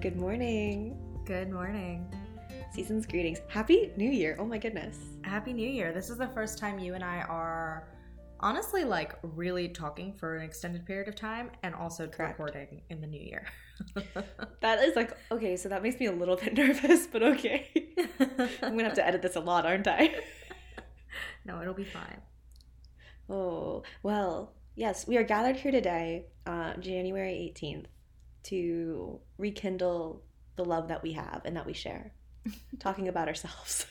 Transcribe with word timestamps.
Good 0.00 0.16
morning. 0.16 0.96
Good 1.26 1.50
morning. 1.50 2.10
Season's 2.72 3.04
greetings. 3.04 3.40
Happy 3.48 3.92
New 3.98 4.08
Year. 4.10 4.34
Oh 4.38 4.46
my 4.46 4.56
goodness. 4.56 4.96
Happy 5.22 5.52
New 5.52 5.68
Year. 5.68 5.92
This 5.92 6.08
is 6.08 6.16
the 6.16 6.28
first 6.28 6.56
time 6.56 6.78
you 6.78 6.94
and 6.94 7.04
I 7.04 7.20
are 7.22 7.86
honestly 8.40 8.82
like 8.82 9.18
really 9.22 9.68
talking 9.68 10.14
for 10.14 10.36
an 10.36 10.42
extended 10.42 10.86
period 10.86 11.06
of 11.08 11.16
time 11.16 11.50
and 11.62 11.74
also 11.74 12.06
Correct. 12.06 12.38
recording 12.38 12.80
in 12.88 13.02
the 13.02 13.06
new 13.06 13.20
year. 13.20 13.44
That 14.62 14.78
is 14.80 14.96
like, 14.96 15.16
okay, 15.30 15.56
so 15.56 15.68
that 15.68 15.82
makes 15.82 16.00
me 16.00 16.06
a 16.06 16.12
little 16.12 16.36
bit 16.36 16.54
nervous, 16.56 17.06
but 17.06 17.22
okay. 17.22 17.68
I'm 18.62 18.76
gonna 18.76 18.84
have 18.84 18.94
to 18.94 19.06
edit 19.06 19.20
this 19.20 19.36
a 19.36 19.40
lot, 19.40 19.66
aren't 19.66 19.86
I? 19.86 20.14
no, 21.44 21.60
it'll 21.60 21.74
be 21.74 21.84
fine. 21.84 22.20
Oh, 23.28 23.82
well, 24.02 24.54
yes, 24.76 25.06
we 25.06 25.16
are 25.18 25.22
gathered 25.22 25.56
here 25.56 25.72
today, 25.72 26.26
uh, 26.46 26.74
January 26.76 27.52
18th, 27.54 27.86
to 28.44 29.20
rekindle 29.38 30.22
the 30.56 30.64
love 30.64 30.88
that 30.88 31.02
we 31.02 31.12
have 31.12 31.42
and 31.44 31.56
that 31.56 31.66
we 31.66 31.72
share, 31.72 32.12
talking 32.80 33.08
about 33.08 33.28
ourselves. 33.28 33.86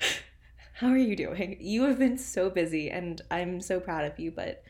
How 0.74 0.88
are 0.88 0.96
you 0.98 1.16
doing? 1.16 1.56
You 1.60 1.84
have 1.84 1.98
been 1.98 2.18
so 2.18 2.50
busy, 2.50 2.90
and 2.90 3.20
I'm 3.30 3.60
so 3.60 3.80
proud 3.80 4.04
of 4.04 4.18
you, 4.18 4.30
but 4.30 4.62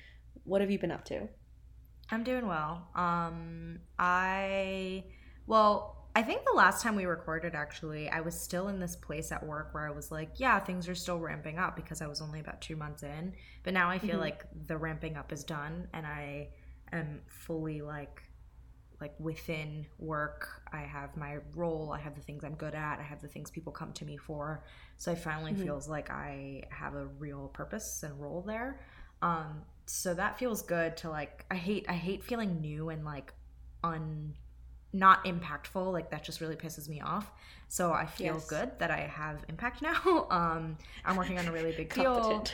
what 0.44 0.60
have 0.60 0.70
you 0.70 0.78
been 0.78 0.90
up 0.90 1.04
to? 1.06 1.28
I'm 2.10 2.22
doing 2.24 2.46
well. 2.46 2.88
Um 2.94 3.80
I 3.98 5.04
well, 5.46 5.96
I 6.16 6.22
think 6.22 6.44
the 6.44 6.56
last 6.56 6.82
time 6.82 6.94
we 6.96 7.06
recorded 7.06 7.54
actually, 7.54 8.08
I 8.08 8.20
was 8.20 8.38
still 8.40 8.68
in 8.68 8.78
this 8.78 8.94
place 8.96 9.32
at 9.32 9.44
work 9.44 9.74
where 9.74 9.86
I 9.88 9.90
was 9.90 10.10
like, 10.12 10.30
yeah, 10.36 10.58
things 10.60 10.88
are 10.88 10.94
still 10.94 11.18
ramping 11.18 11.58
up 11.58 11.74
because 11.76 12.00
I 12.00 12.06
was 12.06 12.20
only 12.20 12.40
about 12.40 12.60
2 12.60 12.76
months 12.76 13.02
in. 13.02 13.34
But 13.64 13.74
now 13.74 13.90
I 13.90 13.98
feel 13.98 14.18
Mhm. 14.18 14.20
like 14.20 14.44
the 14.66 14.76
ramping 14.78 15.16
up 15.16 15.32
is 15.32 15.44
done 15.44 15.88
and 15.92 16.06
I 16.06 16.50
am 16.98 17.20
fully 17.28 17.82
like 17.82 18.22
like 19.00 19.14
within 19.18 19.86
work. 19.98 20.48
I 20.72 20.78
have 20.82 21.16
my 21.16 21.38
role, 21.54 21.92
I 21.92 22.00
have 22.00 22.14
the 22.14 22.20
things 22.22 22.44
I'm 22.44 22.54
good 22.54 22.74
at, 22.74 22.98
I 23.00 23.02
have 23.02 23.20
the 23.20 23.28
things 23.28 23.50
people 23.50 23.72
come 23.72 23.92
to 23.94 24.04
me 24.04 24.16
for. 24.16 24.64
So 24.96 25.12
I 25.12 25.14
finally 25.16 25.52
Mhm. 25.52 25.64
feels 25.64 25.88
like 25.88 26.10
I 26.10 26.64
have 26.70 26.94
a 26.94 27.06
real 27.06 27.48
purpose 27.48 28.02
and 28.02 28.18
role 28.20 28.42
there. 28.42 28.80
Um 29.22 29.62
so 29.86 30.14
that 30.14 30.38
feels 30.38 30.62
good 30.62 30.96
to 30.98 31.10
like 31.10 31.44
I 31.50 31.56
hate 31.56 31.86
I 31.88 31.94
hate 31.94 32.24
feeling 32.24 32.60
new 32.60 32.88
and 32.90 33.04
like 33.04 33.34
un 33.82 34.34
not 34.92 35.24
impactful 35.24 35.92
like 35.92 36.10
that 36.10 36.22
just 36.22 36.40
really 36.40 36.54
pisses 36.56 36.88
me 36.88 37.00
off 37.00 37.32
so 37.68 37.92
i 37.92 38.06
feel 38.06 38.38
Yes. 38.38 38.48
good 38.48 38.70
that 38.78 38.90
i 38.92 38.98
have 39.00 39.44
impact 39.48 39.82
now 39.82 40.26
um 40.30 40.76
i'm 41.04 41.16
working 41.16 41.38
on 41.38 41.48
a 41.48 41.52
really 41.52 41.72
big 41.72 41.92
deal 41.94 42.48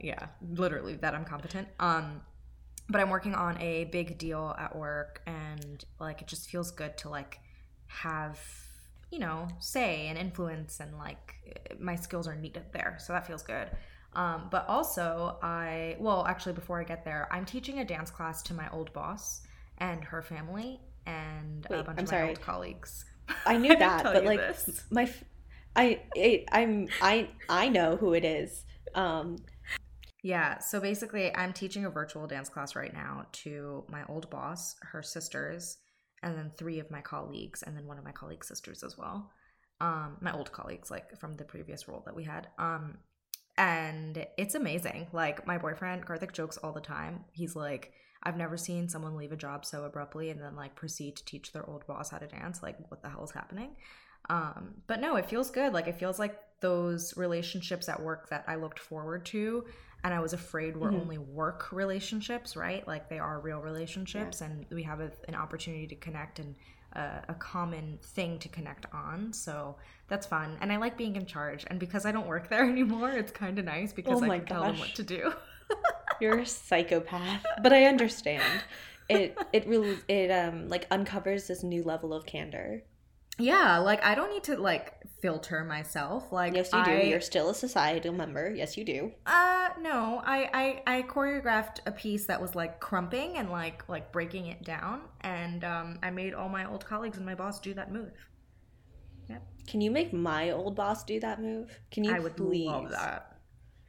yeah 0.00 0.26
literally 0.50 0.94
that 0.96 1.14
i'm 1.14 1.24
competent 1.24 1.66
um 1.80 2.20
but 2.88 3.00
i'm 3.00 3.10
working 3.10 3.34
on 3.34 3.60
a 3.60 3.84
big 3.84 4.18
deal 4.18 4.54
at 4.58 4.74
work 4.76 5.22
and 5.26 5.84
like 6.00 6.20
it 6.22 6.28
just 6.28 6.48
feels 6.48 6.70
good 6.70 6.96
to 6.96 7.08
like 7.08 7.40
have 7.86 8.38
you 9.10 9.18
know 9.18 9.46
say 9.60 10.06
and 10.08 10.18
influence 10.18 10.80
and 10.80 10.96
like 10.98 11.34
my 11.78 11.94
skills 11.96 12.26
are 12.26 12.36
needed 12.36 12.64
there 12.72 12.96
so 13.00 13.12
that 13.12 13.26
feels 13.26 13.42
good 13.42 13.68
um, 14.14 14.48
but 14.50 14.66
also 14.68 15.36
i 15.42 15.96
well 15.98 16.24
actually 16.26 16.52
before 16.52 16.80
i 16.80 16.84
get 16.84 17.04
there 17.04 17.28
i'm 17.30 17.44
teaching 17.44 17.78
a 17.80 17.84
dance 17.84 18.10
class 18.10 18.42
to 18.42 18.54
my 18.54 18.68
old 18.70 18.92
boss 18.92 19.42
and 19.78 20.02
her 20.04 20.22
family 20.22 20.80
and 21.06 21.66
a 21.70 21.82
bunch 21.82 21.98
I'm 21.98 22.04
of 22.04 22.08
sorry. 22.08 22.22
my 22.22 22.28
old 22.30 22.40
colleagues 22.40 23.04
I 23.44 23.56
knew 23.58 23.68
didn't 23.68 23.80
that, 23.80 24.04
but 24.04 24.24
like 24.24 24.38
this. 24.38 24.84
my, 24.90 25.02
f- 25.04 25.24
I, 25.74 26.00
I, 26.16 26.44
I'm, 26.52 26.88
I, 27.02 27.28
I 27.48 27.68
know 27.68 27.96
who 27.96 28.14
it 28.14 28.24
is. 28.24 28.64
Um, 28.94 29.36
Yeah, 30.26 30.58
so 30.58 30.80
basically, 30.80 31.32
I'm 31.36 31.52
teaching 31.52 31.84
a 31.84 31.88
virtual 31.88 32.26
dance 32.26 32.48
class 32.48 32.74
right 32.74 32.92
now 32.92 33.26
to 33.44 33.84
my 33.88 34.02
old 34.08 34.28
boss, 34.28 34.74
her 34.82 35.00
sisters, 35.00 35.78
and 36.20 36.36
then 36.36 36.50
three 36.58 36.80
of 36.80 36.90
my 36.90 37.00
colleagues, 37.00 37.62
and 37.62 37.76
then 37.76 37.86
one 37.86 37.96
of 37.96 38.02
my 38.02 38.10
colleagues' 38.10 38.48
sisters 38.48 38.82
as 38.82 38.98
well. 38.98 39.30
Um, 39.80 40.16
my 40.20 40.32
old 40.32 40.50
colleagues, 40.50 40.90
like 40.90 41.16
from 41.20 41.36
the 41.36 41.44
previous 41.44 41.86
role 41.86 42.02
that 42.06 42.16
we 42.16 42.24
had. 42.24 42.48
Um, 42.58 42.98
and 43.56 44.26
it's 44.36 44.56
amazing. 44.56 45.06
Like 45.12 45.46
my 45.46 45.58
boyfriend 45.58 46.04
Karthik 46.04 46.32
jokes 46.32 46.56
all 46.56 46.72
the 46.72 46.80
time. 46.80 47.26
He's 47.30 47.54
like, 47.54 47.92
I've 48.20 48.36
never 48.36 48.56
seen 48.56 48.88
someone 48.88 49.16
leave 49.16 49.30
a 49.30 49.36
job 49.36 49.64
so 49.64 49.84
abruptly 49.84 50.30
and 50.30 50.42
then 50.42 50.56
like 50.56 50.74
proceed 50.74 51.14
to 51.18 51.24
teach 51.24 51.52
their 51.52 51.70
old 51.70 51.86
boss 51.86 52.10
how 52.10 52.18
to 52.18 52.26
dance. 52.26 52.64
Like, 52.64 52.78
what 52.88 53.00
the 53.00 53.10
hell 53.10 53.22
is 53.22 53.30
happening? 53.30 53.76
Um, 54.28 54.82
but 54.88 55.00
no, 55.00 55.14
it 55.14 55.30
feels 55.30 55.52
good. 55.52 55.72
Like 55.72 55.86
it 55.86 56.00
feels 56.00 56.18
like 56.18 56.36
those 56.60 57.16
relationships 57.16 57.88
at 57.88 58.02
work 58.02 58.28
that 58.30 58.44
I 58.48 58.56
looked 58.56 58.80
forward 58.80 59.24
to 59.26 59.64
and 60.04 60.14
I 60.14 60.20
was 60.20 60.32
afraid 60.32 60.76
were 60.76 60.92
Mhm. 60.92 60.94
only 60.94 61.18
work 61.18 61.72
relationships, 61.72 62.56
right? 62.56 62.86
Like 62.86 63.08
they 63.08 63.18
are 63.18 63.40
real 63.40 63.60
relationships, 63.60 64.40
and 64.40 64.66
we 64.70 64.82
have 64.84 65.00
a, 65.00 65.10
an 65.28 65.34
opportunity 65.34 65.86
to 65.88 65.96
connect 65.96 66.38
and 66.38 66.54
uh, 66.94 67.20
a 67.28 67.34
common 67.34 67.98
thing 68.02 68.38
to 68.38 68.48
connect 68.48 68.86
on. 68.94 69.32
So 69.32 69.76
that's 70.08 70.26
fun, 70.26 70.56
and 70.60 70.72
I 70.72 70.76
like 70.76 70.96
being 70.96 71.16
in 71.16 71.26
charge. 71.26 71.64
And 71.68 71.80
because 71.80 72.06
I 72.06 72.12
don't 72.12 72.26
work 72.26 72.48
there 72.50 72.64
anymore, 72.68 73.10
it's 73.12 73.32
kind 73.32 73.58
of 73.58 73.64
nice 73.64 73.92
because 73.92 74.22
Oh 74.22 74.22
I 74.22 74.30
can 74.30 74.46
tell 74.46 74.64
them 74.64 74.78
what 74.78 74.94
to 74.96 75.02
do. 75.02 75.32
you're 76.20 76.38
a 76.38 76.46
psychopath, 76.46 77.42
but 77.56 77.72
I 77.72 77.84
understand. 77.84 78.64
It, 79.08 79.46
it 79.52 79.66
really, 79.66 80.02
it 80.08 80.30
um 80.30 80.68
like 80.68 80.86
uncovers 80.90 81.46
this 81.46 81.62
new 81.62 81.82
level 81.84 82.12
of 82.12 82.26
candor. 82.26 82.82
Yeah, 83.38 83.78
like 83.78 84.04
I 84.04 84.14
don't 84.14 84.30
need 84.30 84.44
to 84.44 84.56
like 84.56 84.94
filter 85.20 85.64
myself. 85.64 86.32
Like 86.32 86.54
Yes, 86.54 86.72
you 86.72 86.84
do. 86.84 86.90
I, 86.90 87.02
You're 87.02 87.20
still 87.20 87.50
a 87.50 87.54
societal 87.54 88.12
member. 88.12 88.52
Yes, 88.54 88.76
you 88.76 88.84
do. 88.84 89.12
Uh 89.26 89.68
no, 89.80 90.22
I, 90.24 90.82
I 90.86 90.98
I 90.98 91.02
choreographed 91.02 91.78
a 91.86 91.92
piece 91.92 92.26
that 92.26 92.40
was 92.40 92.54
like 92.54 92.80
crumping 92.80 93.36
and 93.36 93.50
like 93.50 93.88
like 93.88 94.12
breaking 94.12 94.46
it 94.46 94.62
down, 94.64 95.02
and 95.20 95.64
um, 95.64 95.98
I 96.02 96.10
made 96.10 96.34
all 96.34 96.48
my 96.48 96.70
old 96.70 96.84
colleagues 96.84 97.16
and 97.16 97.26
my 97.26 97.34
boss 97.34 97.60
do 97.60 97.74
that 97.74 97.92
move. 97.92 98.12
Can 99.66 99.80
you 99.80 99.90
make 99.90 100.12
my 100.12 100.50
old 100.50 100.76
boss 100.76 101.02
do 101.04 101.18
that 101.20 101.40
move? 101.40 101.80
Can 101.90 102.04
you 102.04 102.14
I 102.14 102.20
would 102.20 102.36
please? 102.36 102.66
love 102.66 102.90
that. 102.90 103.38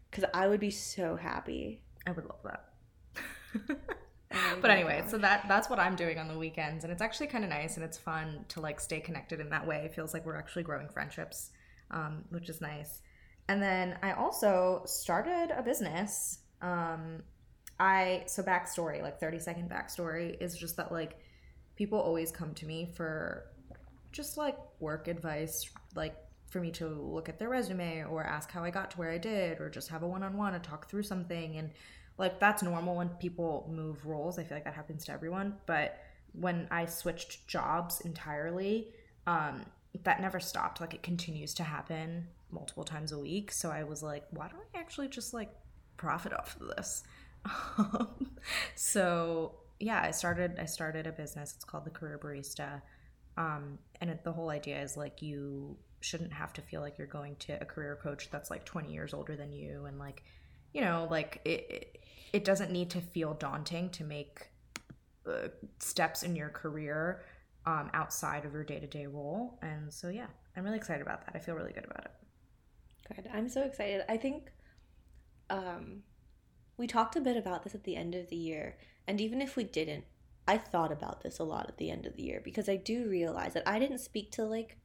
Because 0.09 0.25
I 0.33 0.47
would 0.47 0.59
be 0.59 0.71
so 0.71 1.15
happy. 1.15 1.81
I 2.05 2.11
would 2.11 2.25
love 2.25 2.39
that. 2.43 3.77
Oh 4.33 4.57
but 4.61 4.71
anyway, 4.71 4.99
gosh. 5.01 5.11
so 5.11 5.17
that 5.19 5.45
that's 5.47 5.69
what 5.69 5.79
I'm 5.79 5.95
doing 5.95 6.17
on 6.17 6.27
the 6.27 6.37
weekends, 6.37 6.83
and 6.83 6.91
it's 6.91 7.01
actually 7.01 7.27
kind 7.27 7.43
of 7.43 7.49
nice 7.49 7.75
and 7.75 7.85
it's 7.85 7.97
fun 7.97 8.45
to 8.49 8.61
like 8.61 8.79
stay 8.79 8.99
connected 8.99 9.39
in 9.39 9.49
that 9.49 9.65
way. 9.65 9.83
It 9.85 9.93
feels 9.93 10.13
like 10.13 10.25
we're 10.25 10.35
actually 10.35 10.63
growing 10.63 10.89
friendships, 10.89 11.51
um, 11.91 12.25
which 12.29 12.49
is 12.49 12.59
nice. 12.59 13.01
And 13.47 13.61
then 13.61 13.97
I 14.03 14.11
also 14.11 14.83
started 14.85 15.53
a 15.57 15.63
business. 15.63 16.39
Um, 16.61 17.23
I 17.79 18.23
so 18.25 18.43
backstory, 18.43 19.01
like 19.01 19.19
30 19.19 19.39
second 19.39 19.69
backstory, 19.69 20.41
is 20.41 20.57
just 20.57 20.77
that 20.77 20.91
like 20.91 21.19
people 21.75 21.99
always 21.99 22.31
come 22.31 22.53
to 22.55 22.65
me 22.65 22.89
for 22.95 23.45
just 24.11 24.37
like 24.37 24.57
work 24.79 25.07
advice, 25.07 25.69
like 25.95 26.15
for 26.49 26.59
me 26.59 26.71
to 26.71 26.87
look 26.87 27.29
at 27.29 27.39
their 27.39 27.49
resume 27.49 28.03
or 28.03 28.23
ask 28.23 28.51
how 28.51 28.63
I 28.63 28.71
got 28.71 28.91
to 28.91 28.97
where 28.97 29.11
I 29.11 29.17
did, 29.17 29.61
or 29.61 29.69
just 29.69 29.89
have 29.89 30.03
a 30.03 30.07
one 30.07 30.23
on 30.23 30.35
one 30.35 30.53
and 30.55 30.63
talk 30.63 30.89
through 30.89 31.03
something. 31.03 31.57
And 31.57 31.71
like 32.17 32.39
that's 32.39 32.63
normal 32.63 32.95
when 32.95 33.09
people 33.09 33.69
move 33.71 34.05
roles. 34.05 34.39
I 34.39 34.43
feel 34.43 34.57
like 34.57 34.65
that 34.65 34.73
happens 34.73 35.05
to 35.05 35.11
everyone. 35.11 35.55
But 35.65 35.99
when 36.33 36.67
I 36.71 36.85
switched 36.85 37.47
jobs 37.47 38.01
entirely, 38.01 38.89
um, 39.25 39.65
that 40.03 40.21
never 40.21 40.39
stopped. 40.39 40.81
Like 40.81 40.93
it 40.93 41.03
continues 41.03 41.53
to 41.55 41.63
happen 41.63 42.27
multiple 42.51 42.83
times 42.83 43.11
a 43.11 43.19
week. 43.19 43.51
So 43.51 43.69
I 43.69 43.83
was 43.83 44.01
like, 44.01 44.25
why 44.31 44.47
don't 44.47 44.63
I 44.75 44.79
actually 44.79 45.09
just 45.09 45.33
like 45.33 45.49
profit 45.97 46.33
off 46.33 46.57
of 46.59 46.67
this? 46.75 47.03
so 48.75 49.55
yeah, 49.79 50.01
I 50.01 50.11
started 50.11 50.57
I 50.59 50.65
started 50.65 51.07
a 51.07 51.11
business. 51.11 51.53
It's 51.55 51.65
called 51.65 51.85
the 51.85 51.91
Career 51.91 52.19
Barista. 52.21 52.81
Um, 53.37 53.77
and 54.01 54.09
it, 54.09 54.23
the 54.23 54.31
whole 54.31 54.49
idea 54.49 54.81
is 54.81 54.97
like 54.97 55.21
you 55.21 55.77
shouldn't 55.99 56.33
have 56.33 56.53
to 56.53 56.61
feel 56.61 56.81
like 56.81 56.97
you're 56.97 57.07
going 57.07 57.35
to 57.35 57.61
a 57.61 57.65
career 57.65 57.97
coach 58.01 58.29
that's 58.31 58.49
like 58.49 58.65
20 58.65 58.91
years 58.91 59.13
older 59.13 59.35
than 59.35 59.51
you 59.51 59.85
and 59.85 59.97
like 59.97 60.23
you 60.73 60.81
know 60.81 61.07
like 61.09 61.41
it 61.43 61.65
it, 61.69 61.99
it 62.37 62.45
doesn't 62.45 62.71
need 62.71 62.89
to 62.89 63.01
feel 63.01 63.33
daunting 63.33 63.89
to 63.89 64.03
make 64.03 64.49
uh, 65.27 65.49
steps 65.79 66.23
in 66.23 66.35
your 66.35 66.49
career 66.49 67.23
um, 67.65 67.89
outside 67.93 68.45
of 68.45 68.53
your 68.53 68.63
day-to-day 68.63 69.07
role 69.07 69.59
and 69.61 69.93
so 69.93 70.07
yeah 70.07 70.27
i'm 70.55 70.63
really 70.63 70.77
excited 70.77 71.01
about 71.01 71.25
that 71.25 71.35
i 71.35 71.39
feel 71.39 71.55
really 71.55 71.73
good 71.73 71.85
about 71.85 72.05
it 72.05 72.11
Good. 73.15 73.29
I'm 73.33 73.49
so 73.49 73.63
excited. 73.63 74.03
I 74.09 74.17
think 74.17 74.51
um, 75.49 76.03
we 76.77 76.87
talked 76.87 77.15
a 77.15 77.21
bit 77.21 77.37
about 77.37 77.63
this 77.63 77.75
at 77.75 77.83
the 77.83 77.95
end 77.95 78.15
of 78.15 78.29
the 78.29 78.35
year, 78.35 78.77
and 79.07 79.21
even 79.21 79.41
if 79.41 79.55
we 79.55 79.63
didn't, 79.63 80.03
I 80.47 80.57
thought 80.57 80.91
about 80.91 81.23
this 81.23 81.39
a 81.39 81.43
lot 81.43 81.67
at 81.67 81.77
the 81.77 81.89
end 81.89 82.05
of 82.05 82.15
the 82.15 82.23
year 82.23 82.41
because 82.43 82.69
I 82.69 82.77
do 82.77 83.07
realize 83.09 83.53
that 83.53 83.67
I 83.67 83.79
didn't 83.79 83.99
speak 83.99 84.31
to 84.33 84.43
like 84.43 84.77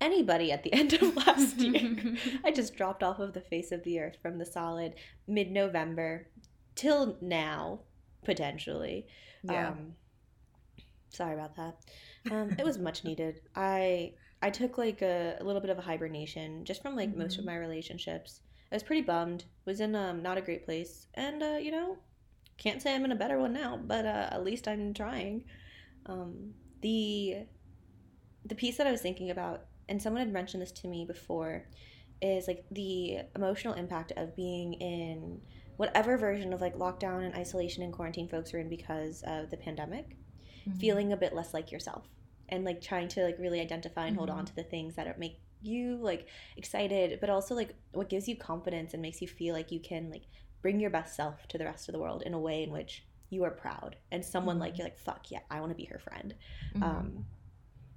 anybody 0.00 0.50
at 0.50 0.62
the 0.62 0.72
end 0.72 0.92
of 0.94 1.16
last 1.16 1.58
year. 1.58 2.16
I 2.44 2.50
just 2.50 2.76
dropped 2.76 3.02
off 3.02 3.18
of 3.18 3.32
the 3.32 3.40
face 3.40 3.72
of 3.72 3.84
the 3.84 4.00
earth 4.00 4.16
from 4.22 4.38
the 4.38 4.46
solid 4.46 4.94
mid 5.26 5.50
November 5.50 6.28
till 6.74 7.18
now, 7.20 7.80
potentially. 8.24 9.06
yeah 9.42 9.72
Um, 9.72 9.96
sorry 11.10 11.34
about 11.34 11.56
that. 11.56 11.76
Um, 12.30 12.54
it 12.58 12.64
was 12.64 12.78
much 12.78 13.04
needed. 13.04 13.40
I 13.54 14.14
I 14.40 14.50
took 14.50 14.78
like 14.78 15.02
a, 15.02 15.36
a 15.40 15.44
little 15.44 15.60
bit 15.60 15.70
of 15.70 15.78
a 15.78 15.82
hibernation 15.82 16.64
just 16.64 16.82
from 16.82 16.96
like 16.96 17.16
most 17.16 17.38
of 17.38 17.44
Mhm. 17.44 17.46
my 17.46 17.56
relationships. 17.56 18.40
I 18.70 18.76
was 18.76 18.82
pretty 18.82 19.02
bummed. 19.02 19.44
Was 19.64 19.80
in 19.80 19.94
um 19.94 20.22
not 20.22 20.38
a 20.38 20.42
great 20.42 20.64
place, 20.64 21.06
and 21.14 21.42
uh, 21.42 21.58
you 21.60 21.70
know, 21.70 21.98
can't 22.58 22.82
say 22.82 22.94
I'm 22.94 23.04
in 23.04 23.12
a 23.12 23.16
better 23.16 23.38
one 23.38 23.52
now, 23.52 23.78
but 23.82 24.06
uh, 24.06 24.28
at 24.32 24.44
least 24.44 24.68
I'm 24.68 24.94
trying. 24.94 25.44
Um, 26.06 26.54
the 26.82 27.46
the 28.44 28.54
piece 28.54 28.76
that 28.76 28.86
I 28.86 28.90
was 28.92 29.00
thinking 29.02 29.30
about, 29.30 29.66
and 29.88 30.00
someone 30.02 30.20
had 30.22 30.32
mentioned 30.32 30.62
this 30.62 30.72
to 30.72 30.88
me 30.88 31.04
before, 31.04 31.68
is 32.20 32.46
like 32.48 32.64
the 32.70 33.20
emotional 33.36 33.74
impact 33.74 34.12
of 34.16 34.36
being 34.36 34.74
in 34.74 35.40
whatever 35.82 36.16
version 36.16 36.52
of 36.52 36.60
like 36.60 36.78
lockdown 36.78 37.24
and 37.24 37.34
isolation 37.34 37.82
and 37.82 37.92
quarantine 37.92 38.28
folks 38.28 38.54
are 38.54 38.60
in 38.60 38.68
because 38.68 39.24
of 39.26 39.50
the 39.50 39.56
pandemic, 39.56 40.10
mm-hmm. 40.64 40.78
feeling 40.78 41.12
a 41.12 41.16
bit 41.16 41.34
less 41.34 41.52
like 41.52 41.72
yourself 41.72 42.06
and 42.50 42.62
like 42.62 42.80
trying 42.80 43.08
to 43.08 43.24
like 43.24 43.36
really 43.40 43.60
identify 43.60 44.02
and 44.02 44.12
mm-hmm. 44.12 44.18
hold 44.18 44.30
on 44.30 44.44
to 44.44 44.54
the 44.54 44.62
things 44.62 44.94
that 44.94 45.18
make 45.18 45.40
you 45.60 45.96
like 45.96 46.28
excited, 46.56 47.18
but 47.20 47.30
also 47.30 47.56
like 47.56 47.74
what 47.90 48.08
gives 48.08 48.28
you 48.28 48.36
confidence 48.36 48.92
and 48.92 49.02
makes 49.02 49.20
you 49.20 49.26
feel 49.26 49.56
like 49.56 49.72
you 49.72 49.80
can 49.80 50.08
like 50.08 50.22
bring 50.60 50.78
your 50.78 50.88
best 50.88 51.16
self 51.16 51.48
to 51.48 51.58
the 51.58 51.64
rest 51.64 51.88
of 51.88 51.94
the 51.94 51.98
world 51.98 52.22
in 52.22 52.32
a 52.32 52.38
way 52.38 52.62
in 52.62 52.70
which 52.70 53.04
you 53.30 53.42
are 53.42 53.50
proud 53.50 53.96
and 54.12 54.24
someone 54.24 54.54
mm-hmm. 54.54 54.62
like 54.62 54.78
you're 54.78 54.86
like 54.86 54.98
fuck 54.98 55.30
yeah 55.30 55.40
i 55.50 55.58
want 55.58 55.72
to 55.72 55.74
be 55.74 55.86
her 55.86 55.98
friend 55.98 56.34
mm-hmm. 56.74 56.82
um 56.82 57.24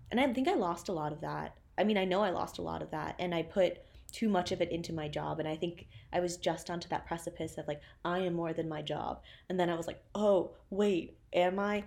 and 0.10 0.20
i 0.20 0.34
think 0.34 0.48
i 0.48 0.54
lost 0.54 0.88
a 0.88 0.94
lot 0.94 1.12
of 1.12 1.20
that 1.20 1.58
i 1.78 1.84
mean 1.84 1.98
i 1.98 2.06
know 2.06 2.22
i 2.22 2.30
lost 2.30 2.58
a 2.58 2.62
lot 2.62 2.82
of 2.82 2.90
that 2.92 3.16
and 3.20 3.36
i 3.36 3.44
put 3.44 3.80
too 4.16 4.30
much 4.30 4.54
of 4.54 4.62
it 4.62 4.72
into 4.72 4.94
my 4.94 5.10
job 5.10 5.40
and 5.40 5.48
i 5.48 5.58
think 5.58 5.88
i 6.14 6.22
was 6.22 6.38
just 6.38 6.70
onto 6.70 6.88
that 6.88 7.06
precipice 7.06 7.58
of 7.58 7.68
like 7.68 7.82
i 8.06 8.20
am 8.20 8.34
more 8.34 8.54
than 8.54 8.70
my 8.70 8.82
job. 8.82 9.22
And 9.50 9.60
then 9.60 9.70
i 9.70 9.76
was 9.76 9.88
like 9.88 10.02
oh 10.16 10.56
wait 10.70 11.18
am 11.34 11.60
i? 11.60 11.84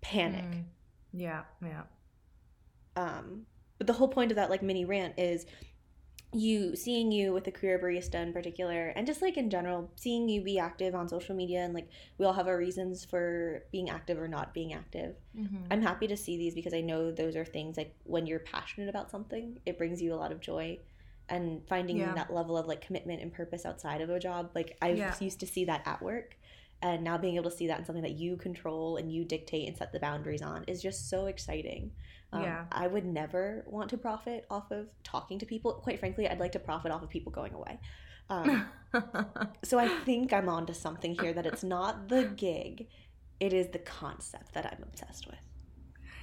Panic. 0.00 0.44
Mm. 0.44 0.64
yeah 1.12 1.42
yeah. 1.60 1.82
Um 2.94 3.46
but 3.78 3.88
the 3.88 3.92
whole 3.92 4.06
point 4.06 4.30
of 4.30 4.36
that 4.36 4.50
like 4.50 4.62
mini 4.62 4.84
rant 4.84 5.14
is 5.18 5.46
you 6.32 6.76
seeing 6.76 7.10
you 7.10 7.32
with 7.32 7.42
the 7.42 7.50
career 7.50 7.80
barista 7.82 8.22
in 8.22 8.32
particular 8.32 8.88
and 8.94 9.04
just 9.04 9.20
like 9.20 9.36
in 9.36 9.50
general 9.50 9.90
seeing 9.96 10.28
you 10.28 10.42
be 10.42 10.60
active 10.60 10.94
on 10.94 11.08
social 11.08 11.34
media 11.34 11.64
and 11.64 11.74
like 11.74 11.88
we 12.18 12.26
all 12.26 12.32
have 12.32 12.46
our 12.46 12.58
reasons 12.58 13.04
for 13.04 13.64
being 13.72 13.90
active 13.90 14.18
or 14.18 14.28
not 14.28 14.54
being 14.54 14.72
active. 14.72 15.16
Mm-hmm. 15.36 15.64
i'm 15.72 15.82
happy 15.82 16.06
to 16.06 16.16
see 16.16 16.36
these 16.36 16.54
because 16.54 16.74
i 16.74 16.80
know 16.80 17.10
those 17.10 17.34
are 17.34 17.44
things 17.44 17.76
like 17.76 17.94
when 18.04 18.26
you're 18.26 18.40
passionate 18.40 18.88
about 18.88 19.10
something 19.10 19.58
it 19.66 19.76
brings 19.76 20.00
you 20.00 20.14
a 20.14 20.16
lot 20.16 20.30
of 20.30 20.40
joy 20.40 20.78
and 21.28 21.66
finding 21.68 21.98
yeah. 21.98 22.14
that 22.14 22.32
level 22.32 22.56
of 22.56 22.66
like 22.66 22.80
commitment 22.80 23.20
and 23.20 23.32
purpose 23.32 23.64
outside 23.66 24.00
of 24.00 24.10
a 24.10 24.18
job 24.18 24.50
like 24.54 24.76
i 24.82 24.90
yeah. 24.90 25.14
used 25.20 25.40
to 25.40 25.46
see 25.46 25.64
that 25.64 25.82
at 25.86 26.00
work 26.02 26.36
and 26.82 27.02
now 27.02 27.16
being 27.16 27.36
able 27.36 27.50
to 27.50 27.56
see 27.56 27.66
that 27.66 27.78
in 27.78 27.84
something 27.84 28.02
that 28.02 28.12
you 28.12 28.36
control 28.36 28.96
and 28.96 29.10
you 29.10 29.24
dictate 29.24 29.66
and 29.66 29.76
set 29.76 29.92
the 29.92 29.98
boundaries 29.98 30.42
on 30.42 30.62
is 30.64 30.82
just 30.82 31.08
so 31.08 31.26
exciting 31.26 31.90
um, 32.32 32.42
yeah. 32.42 32.64
I 32.72 32.86
would 32.86 33.04
never 33.04 33.64
want 33.66 33.90
to 33.90 33.98
profit 33.98 34.46
off 34.50 34.70
of 34.70 34.88
talking 35.04 35.38
to 35.38 35.46
people. 35.46 35.72
Quite 35.74 36.00
frankly, 36.00 36.28
I'd 36.28 36.40
like 36.40 36.52
to 36.52 36.58
profit 36.58 36.90
off 36.90 37.02
of 37.02 37.08
people 37.08 37.32
going 37.32 37.54
away. 37.54 37.78
Um, 38.28 38.66
so 39.62 39.78
I 39.78 39.88
think 39.88 40.32
I'm 40.32 40.48
onto 40.48 40.72
something 40.72 41.16
here 41.20 41.32
that 41.32 41.46
it's 41.46 41.62
not 41.62 42.08
the 42.08 42.24
gig, 42.24 42.88
it 43.38 43.52
is 43.52 43.68
the 43.68 43.78
concept 43.78 44.54
that 44.54 44.66
I'm 44.66 44.82
obsessed 44.82 45.26
with. 45.26 45.38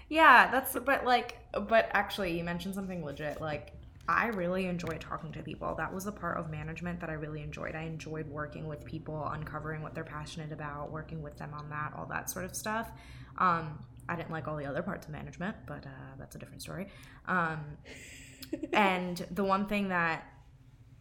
Yeah, 0.10 0.52
that's, 0.52 0.74
but 0.74 1.06
like, 1.06 1.38
but 1.54 1.90
actually, 1.94 2.38
you 2.38 2.44
mentioned 2.44 2.76
something 2.76 3.04
legit. 3.04 3.40
Like, 3.40 3.74
I 4.08 4.28
really 4.28 4.66
enjoy 4.66 4.98
talking 5.00 5.32
to 5.32 5.42
people. 5.42 5.76
That 5.76 5.94
was 5.94 6.04
the 6.04 6.12
part 6.12 6.38
of 6.38 6.50
management 6.50 7.00
that 7.00 7.10
I 7.10 7.14
really 7.14 7.42
enjoyed. 7.42 7.74
I 7.74 7.84
enjoyed 7.84 8.28
working 8.28 8.68
with 8.68 8.84
people, 8.84 9.26
uncovering 9.32 9.82
what 9.82 9.96
they're 9.96 10.04
passionate 10.04 10.52
about, 10.52 10.92
working 10.92 11.22
with 11.22 11.38
them 11.38 11.54
on 11.54 11.70
that, 11.70 11.94
all 11.98 12.06
that 12.08 12.30
sort 12.30 12.44
of 12.44 12.54
stuff. 12.54 12.92
Um, 13.38 13.80
I 14.10 14.18
didn't 14.18 14.32
like 14.32 14.48
all 14.48 14.58
the 14.58 14.66
other 14.66 14.82
parts 14.82 15.06
of 15.06 15.14
management, 15.14 15.56
but 15.66 15.86
uh, 15.86 16.16
that's 16.20 16.36
a 16.36 16.40
different 16.40 16.62
story. 16.62 16.88
Um, 17.28 17.78
and 18.74 19.26
the 19.32 19.44
one 19.44 19.68
thing 19.68 19.88
that 19.90 20.26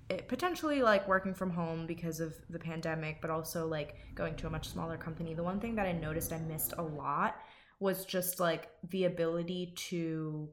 it 0.08 0.28
potentially 0.28 0.82
like 0.82 1.08
working 1.08 1.34
from 1.34 1.50
home 1.50 1.86
because 1.86 2.20
of 2.20 2.34
the 2.50 2.58
pandemic, 2.58 3.20
but 3.20 3.30
also 3.30 3.66
like 3.66 3.96
going 4.14 4.36
to 4.36 4.46
a 4.46 4.50
much 4.50 4.68
smaller 4.68 4.96
company, 4.96 5.34
the 5.34 5.42
one 5.42 5.58
thing 5.58 5.74
that 5.74 5.86
I 5.86 5.92
noticed 5.92 6.32
I 6.32 6.38
missed 6.38 6.74
a 6.78 6.82
lot 6.82 7.36
was 7.80 8.04
just 8.04 8.38
like 8.38 8.68
the 8.90 9.06
ability 9.06 9.72
to 9.74 10.48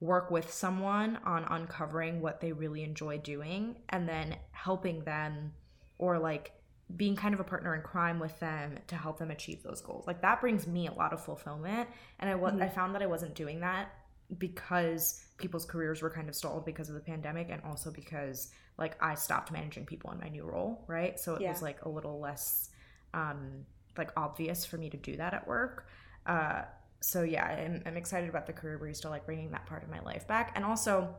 work 0.00 0.30
with 0.30 0.52
someone 0.52 1.18
on 1.24 1.44
uncovering 1.44 2.20
what 2.22 2.40
they 2.40 2.52
really 2.52 2.82
enjoy 2.82 3.18
doing 3.18 3.76
and 3.90 4.08
then 4.08 4.34
helping 4.52 5.04
them 5.04 5.52
or 5.98 6.18
like 6.18 6.52
being 6.96 7.14
kind 7.14 7.34
of 7.34 7.40
a 7.40 7.44
partner 7.44 7.74
in 7.74 7.82
crime 7.82 8.18
with 8.18 8.38
them 8.40 8.78
to 8.86 8.96
help 8.96 9.18
them 9.18 9.30
achieve 9.30 9.62
those 9.62 9.80
goals. 9.80 10.06
Like 10.06 10.22
that 10.22 10.40
brings 10.40 10.66
me 10.66 10.88
a 10.88 10.92
lot 10.92 11.12
of 11.12 11.22
fulfillment. 11.22 11.88
And 12.18 12.30
I 12.30 12.34
was 12.34 12.52
mm-hmm. 12.52 12.62
I 12.62 12.68
found 12.68 12.94
that 12.94 13.02
I 13.02 13.06
wasn't 13.06 13.34
doing 13.34 13.60
that 13.60 13.92
because 14.38 15.22
people's 15.36 15.64
careers 15.64 16.02
were 16.02 16.10
kind 16.10 16.28
of 16.28 16.34
stalled 16.34 16.64
because 16.64 16.88
of 16.88 16.94
the 16.94 17.00
pandemic 17.00 17.48
and 17.50 17.62
also 17.64 17.90
because 17.90 18.50
like 18.78 18.96
I 19.02 19.14
stopped 19.14 19.52
managing 19.52 19.84
people 19.84 20.10
in 20.12 20.18
my 20.18 20.28
new 20.28 20.44
role, 20.44 20.84
right? 20.86 21.18
So 21.20 21.34
it 21.34 21.42
yeah. 21.42 21.50
was 21.50 21.62
like 21.62 21.84
a 21.84 21.88
little 21.88 22.18
less 22.18 22.70
um 23.12 23.66
like 23.98 24.12
obvious 24.16 24.64
for 24.64 24.78
me 24.78 24.88
to 24.88 24.96
do 24.96 25.16
that 25.16 25.34
at 25.34 25.46
work. 25.46 25.86
Uh 26.24 26.62
so 27.00 27.22
yeah, 27.22 27.46
I'm, 27.46 27.82
I'm 27.86 27.96
excited 27.96 28.28
about 28.28 28.46
the 28.46 28.52
career 28.52 28.78
barista 28.78 29.08
like 29.10 29.26
bringing 29.26 29.50
that 29.52 29.66
part 29.66 29.82
of 29.82 29.88
my 29.88 30.00
life 30.00 30.26
back. 30.26 30.52
And 30.54 30.64
also 30.64 31.14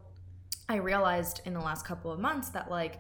I 0.70 0.76
realized 0.76 1.42
in 1.46 1.54
the 1.54 1.60
last 1.60 1.86
couple 1.86 2.12
of 2.12 2.20
months 2.20 2.50
that 2.50 2.70
like 2.70 3.00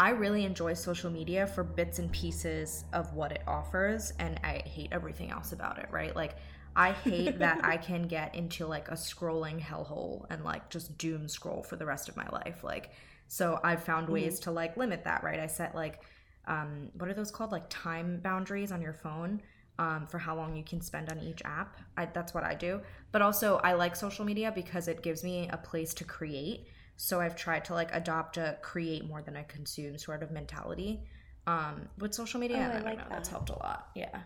I 0.00 0.10
really 0.10 0.44
enjoy 0.44 0.74
social 0.74 1.10
media 1.10 1.46
for 1.46 1.64
bits 1.64 1.98
and 1.98 2.10
pieces 2.12 2.84
of 2.92 3.14
what 3.14 3.32
it 3.32 3.42
offers, 3.48 4.12
and 4.20 4.38
I 4.44 4.62
hate 4.64 4.90
everything 4.92 5.30
else 5.30 5.50
about 5.52 5.78
it, 5.78 5.88
right? 5.90 6.14
Like, 6.14 6.36
I 6.76 6.92
hate 6.92 7.40
that 7.40 7.64
I 7.64 7.76
can 7.88 8.06
get 8.06 8.34
into 8.36 8.66
like 8.66 8.88
a 8.88 8.94
scrolling 8.94 9.60
hellhole 9.60 10.26
and 10.30 10.44
like 10.44 10.70
just 10.70 10.96
doom 10.98 11.26
scroll 11.26 11.64
for 11.64 11.74
the 11.74 11.84
rest 11.84 12.08
of 12.08 12.16
my 12.16 12.28
life. 12.28 12.62
Like, 12.62 12.92
so 13.26 13.58
I've 13.64 13.82
found 13.82 14.08
ways 14.08 14.34
mm-hmm. 14.34 14.44
to 14.44 14.50
like 14.52 14.76
limit 14.76 15.02
that, 15.02 15.24
right? 15.24 15.40
I 15.40 15.48
set 15.48 15.74
like, 15.74 16.02
um, 16.46 16.90
what 16.94 17.10
are 17.10 17.14
those 17.14 17.32
called? 17.32 17.50
Like 17.50 17.68
time 17.68 18.20
boundaries 18.22 18.70
on 18.70 18.80
your 18.80 18.92
phone. 18.92 19.42
Um, 19.80 20.08
for 20.08 20.18
how 20.18 20.34
long 20.34 20.56
you 20.56 20.64
can 20.64 20.80
spend 20.80 21.08
on 21.08 21.20
each 21.20 21.40
app. 21.44 21.76
I, 21.96 22.06
that's 22.06 22.34
what 22.34 22.42
I 22.42 22.54
do. 22.54 22.80
But 23.12 23.22
also, 23.22 23.58
I 23.62 23.74
like 23.74 23.94
social 23.94 24.24
media 24.24 24.50
because 24.52 24.88
it 24.88 25.02
gives 25.02 25.22
me 25.22 25.48
a 25.52 25.56
place 25.56 25.94
to 25.94 26.04
create 26.04 26.66
so 27.00 27.20
I've 27.20 27.36
tried 27.36 27.64
to 27.66 27.74
like 27.74 27.90
adopt 27.94 28.38
a 28.38 28.58
create 28.60 29.06
more 29.06 29.22
than 29.22 29.36
I 29.36 29.44
consume 29.44 29.96
sort 29.98 30.20
of 30.24 30.32
mentality 30.32 31.04
um, 31.46 31.88
with 31.96 32.12
social 32.12 32.40
media. 32.40 32.56
Oh, 32.58 32.76
I, 32.76 32.80
I 32.80 32.82
like 32.82 32.98
know, 32.98 33.04
that. 33.04 33.10
That's 33.10 33.28
helped 33.28 33.50
a 33.50 33.52
lot. 33.52 33.90
Yeah. 33.94 34.18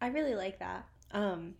I 0.00 0.08
really 0.08 0.34
like 0.34 0.58
that. 0.58 0.86
Um, 1.12 1.54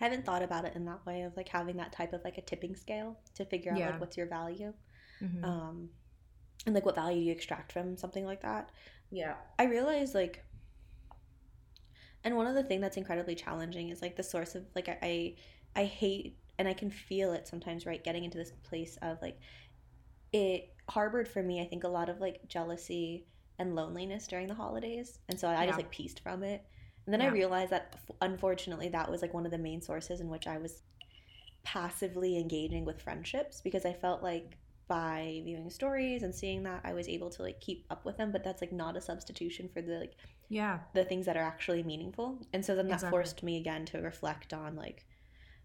I 0.00 0.04
haven't 0.04 0.24
thought 0.24 0.44
about 0.44 0.64
it 0.64 0.76
in 0.76 0.84
that 0.84 1.04
way 1.04 1.22
of 1.22 1.36
like 1.36 1.48
having 1.48 1.76
that 1.78 1.90
type 1.90 2.12
of 2.12 2.22
like 2.24 2.38
a 2.38 2.40
tipping 2.40 2.76
scale 2.76 3.18
to 3.34 3.44
figure 3.44 3.72
out 3.72 3.78
yeah. 3.78 3.90
like 3.90 4.00
what's 4.00 4.16
your 4.16 4.28
value. 4.28 4.72
Mm-hmm. 5.20 5.44
Um, 5.44 5.88
and 6.64 6.76
like 6.76 6.86
what 6.86 6.94
value 6.94 7.20
you 7.20 7.32
extract 7.32 7.72
from 7.72 7.96
something 7.96 8.24
like 8.24 8.42
that. 8.42 8.70
Yeah. 9.10 9.34
I 9.58 9.64
realize 9.64 10.14
like 10.14 10.44
and 12.24 12.36
one 12.36 12.46
of 12.46 12.54
the 12.54 12.62
things 12.62 12.82
that's 12.82 12.96
incredibly 12.96 13.34
challenging 13.34 13.90
is 13.90 14.02
like 14.02 14.16
the 14.16 14.22
source 14.22 14.54
of 14.54 14.64
like 14.74 14.88
I 14.88 14.98
I, 15.02 15.34
I 15.76 15.84
hate 15.84 16.36
and 16.58 16.66
I 16.66 16.74
can 16.74 16.90
feel 16.90 17.32
it 17.32 17.46
sometimes, 17.46 17.86
right? 17.86 18.02
Getting 18.02 18.24
into 18.24 18.38
this 18.38 18.52
place 18.64 18.98
of 19.02 19.18
like, 19.22 19.38
it 20.32 20.74
harbored 20.88 21.28
for 21.28 21.42
me, 21.42 21.60
I 21.60 21.64
think, 21.64 21.84
a 21.84 21.88
lot 21.88 22.08
of 22.08 22.20
like 22.20 22.46
jealousy 22.48 23.26
and 23.58 23.74
loneliness 23.74 24.26
during 24.26 24.48
the 24.48 24.54
holidays. 24.54 25.20
And 25.28 25.38
so 25.38 25.48
I 25.48 25.60
yeah. 25.60 25.66
just 25.66 25.78
like 25.78 25.90
pieced 25.90 26.20
from 26.20 26.42
it. 26.42 26.64
And 27.06 27.12
then 27.12 27.20
yeah. 27.20 27.28
I 27.28 27.32
realized 27.32 27.70
that 27.70 27.94
unfortunately 28.20 28.88
that 28.90 29.10
was 29.10 29.22
like 29.22 29.32
one 29.32 29.46
of 29.46 29.52
the 29.52 29.58
main 29.58 29.80
sources 29.80 30.20
in 30.20 30.28
which 30.28 30.46
I 30.46 30.58
was 30.58 30.82
passively 31.62 32.38
engaging 32.38 32.84
with 32.84 33.00
friendships 33.00 33.60
because 33.60 33.86
I 33.86 33.92
felt 33.92 34.22
like 34.22 34.58
by 34.88 35.42
viewing 35.44 35.70
stories 35.70 36.22
and 36.22 36.34
seeing 36.34 36.62
that 36.62 36.80
I 36.84 36.94
was 36.94 37.08
able 37.08 37.30
to 37.30 37.42
like 37.42 37.60
keep 37.60 37.84
up 37.90 38.04
with 38.04 38.16
them, 38.16 38.32
but 38.32 38.42
that's 38.42 38.62
like 38.62 38.72
not 38.72 38.96
a 38.96 39.00
substitution 39.00 39.68
for 39.72 39.82
the 39.82 39.98
like 39.98 40.16
yeah 40.48 40.78
the 40.94 41.04
things 41.04 41.26
that 41.26 41.36
are 41.36 41.42
actually 41.42 41.82
meaningful. 41.82 42.38
And 42.52 42.64
so 42.64 42.74
then 42.74 42.88
that 42.88 42.94
exactly. 42.94 43.10
forced 43.16 43.42
me 43.42 43.58
again 43.58 43.84
to 43.86 43.98
reflect 43.98 44.52
on 44.52 44.74
like 44.76 45.04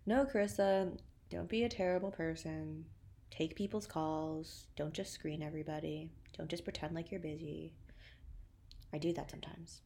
no, 0.05 0.25
Carissa, 0.25 0.97
don't 1.29 1.49
be 1.49 1.63
a 1.63 1.69
terrible 1.69 2.11
person. 2.11 2.85
Take 3.31 3.55
people's 3.55 3.87
calls. 3.87 4.65
Don't 4.75 4.93
just 4.93 5.13
screen 5.13 5.41
everybody. 5.41 6.11
Don't 6.37 6.49
just 6.49 6.63
pretend 6.63 6.93
like 6.93 7.09
you're 7.09 7.19
busy. 7.19 7.73
I 8.93 8.97
do 8.97 9.13
that 9.13 9.31
sometimes. 9.31 9.81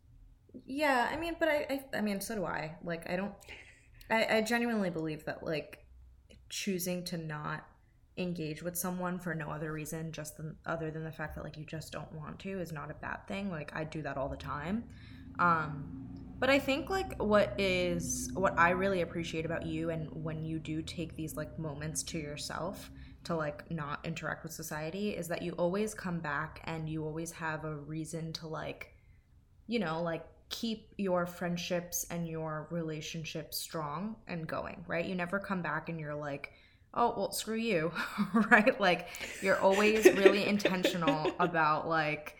Yeah, 0.65 1.07
I 1.11 1.17
mean, 1.17 1.35
but 1.39 1.47
I, 1.47 1.65
I, 1.69 1.97
I 1.97 2.01
mean, 2.01 2.19
so 2.19 2.35
do 2.35 2.45
I. 2.45 2.75
Like, 2.83 3.09
I 3.09 3.15
don't, 3.15 3.33
I, 4.09 4.37
I 4.37 4.41
genuinely 4.41 4.89
believe 4.89 5.23
that, 5.25 5.43
like, 5.43 5.85
choosing 6.49 7.03
to 7.05 7.17
not 7.17 7.65
engage 8.17 8.63
with 8.63 8.77
someone 8.77 9.19
for 9.19 9.35
no 9.35 9.49
other 9.49 9.71
reason 9.71 10.11
just 10.11 10.37
than, 10.37 10.55
other 10.65 10.91
than 10.91 11.03
the 11.03 11.11
fact 11.11 11.35
that, 11.35 11.43
like, 11.43 11.57
you 11.57 11.65
just 11.65 11.91
don't 11.91 12.11
want 12.13 12.39
to 12.39 12.59
is 12.59 12.71
not 12.71 12.91
a 12.91 12.95
bad 12.95 13.27
thing. 13.27 13.49
Like, 13.51 13.71
I 13.75 13.83
do 13.83 14.01
that 14.01 14.17
all 14.17 14.29
the 14.29 14.37
time. 14.37 14.83
Um, 15.39 16.07
but 16.39 16.49
I 16.51 16.59
think 16.59 16.89
like 16.91 17.19
what 17.21 17.59
is 17.59 18.29
what 18.35 18.57
I 18.59 18.69
really 18.69 19.01
appreciate 19.01 19.43
about 19.43 19.65
you 19.65 19.89
and 19.89 20.07
when 20.11 20.45
you 20.45 20.59
do 20.59 20.83
take 20.83 21.15
these 21.15 21.35
like 21.35 21.57
moments 21.57 22.03
to 22.03 22.19
yourself 22.19 22.91
to 23.23 23.35
like 23.35 23.69
not 23.71 24.05
interact 24.05 24.43
with 24.43 24.53
society 24.53 25.11
is 25.11 25.27
that 25.29 25.41
you 25.41 25.53
always 25.53 25.95
come 25.95 26.19
back 26.19 26.61
and 26.65 26.87
you 26.87 27.03
always 27.03 27.31
have 27.31 27.65
a 27.65 27.75
reason 27.75 28.33
to 28.33 28.47
like 28.47 28.93
you 29.65 29.79
know 29.79 30.01
like 30.03 30.27
keep 30.49 30.93
your 30.97 31.25
friendships 31.25 32.05
and 32.09 32.27
your 32.27 32.67
relationships 32.71 33.57
strong 33.57 34.15
and 34.27 34.47
going, 34.47 34.83
right? 34.87 35.05
You 35.05 35.15
never 35.15 35.39
come 35.39 35.61
back 35.61 35.89
and 35.89 35.99
you're 35.99 36.15
like, 36.15 36.53
oh, 36.97 37.13
well, 37.15 37.31
screw 37.31 37.55
you, 37.55 37.91
right? 38.51 38.79
Like, 38.79 39.07
you're 39.41 39.59
always 39.59 40.05
really 40.05 40.45
intentional 40.45 41.31
about, 41.39 41.87
like, 41.87 42.35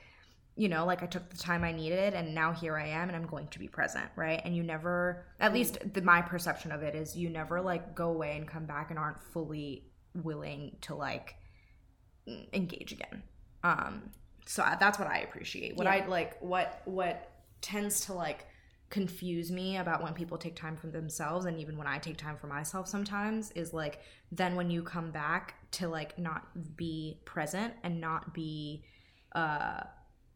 you 0.55 0.69
know, 0.69 0.85
like 0.85 1.03
I 1.03 1.05
took 1.05 1.29
the 1.29 1.37
time 1.37 1.63
I 1.63 1.71
needed 1.71 2.15
and 2.15 2.33
now 2.33 2.51
here 2.51 2.75
I 2.75 2.87
am 2.87 3.09
and 3.09 3.15
I'm 3.15 3.27
going 3.27 3.47
to 3.49 3.59
be 3.59 3.67
present, 3.67 4.09
right? 4.15 4.41
And 4.43 4.55
you 4.55 4.63
never, 4.63 5.23
at 5.39 5.53
least 5.53 5.77
the, 5.93 6.01
my 6.01 6.19
perception 6.21 6.71
of 6.71 6.81
it 6.81 6.95
is 6.95 7.15
you 7.15 7.29
never 7.29 7.61
like 7.61 7.93
go 7.93 8.09
away 8.09 8.35
and 8.35 8.47
come 8.47 8.65
back 8.65 8.89
and 8.89 8.97
aren't 8.97 9.21
fully 9.31 9.83
willing 10.15 10.75
to 10.81 10.95
like 10.95 11.35
engage 12.53 12.91
again. 12.91 13.21
Um, 13.63 14.09
so 14.47 14.63
I, 14.63 14.77
that's 14.79 14.97
what 14.97 15.07
I 15.07 15.19
appreciate. 15.19 15.77
What 15.77 15.85
Yeah. 15.85 15.93
I 15.93 16.07
like, 16.07 16.41
what 16.41 16.81
what 16.85 17.31
tends 17.61 18.07
to 18.07 18.13
like 18.13 18.47
confuse 18.89 19.51
me 19.51 19.77
about 19.77 20.01
when 20.01 20.13
people 20.13 20.37
take 20.37 20.55
time 20.55 20.77
for 20.77 20.87
themselves 20.87 21.45
and 21.45 21.59
even 21.59 21.77
when 21.77 21.87
I 21.87 21.97
take 21.97 22.15
time 22.15 22.37
for 22.37 22.47
myself 22.47 22.87
sometimes 22.87 23.51
is 23.51 23.73
like 23.73 23.99
then 24.31 24.55
when 24.55 24.69
you 24.69 24.81
come 24.81 25.11
back 25.11 25.55
to 25.71 25.89
like 25.89 26.17
not 26.17 26.47
be 26.77 27.19
present 27.25 27.73
and 27.83 27.99
not 27.99 28.33
be 28.33 28.83
uh 29.35 29.81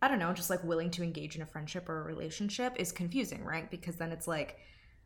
I 0.04 0.08
don't 0.08 0.18
know, 0.18 0.34
just 0.34 0.50
like 0.50 0.64
willing 0.64 0.90
to 0.92 1.04
engage 1.04 1.36
in 1.36 1.44
a 1.44 1.46
friendship 1.46 1.88
or 1.88 2.02
a 2.02 2.04
relationship 2.04 2.74
is 2.78 2.92
confusing, 2.92 3.46
right? 3.46 3.70
Because 3.70 3.98
then 3.98 4.12
it's 4.12 4.28
like 4.28 4.58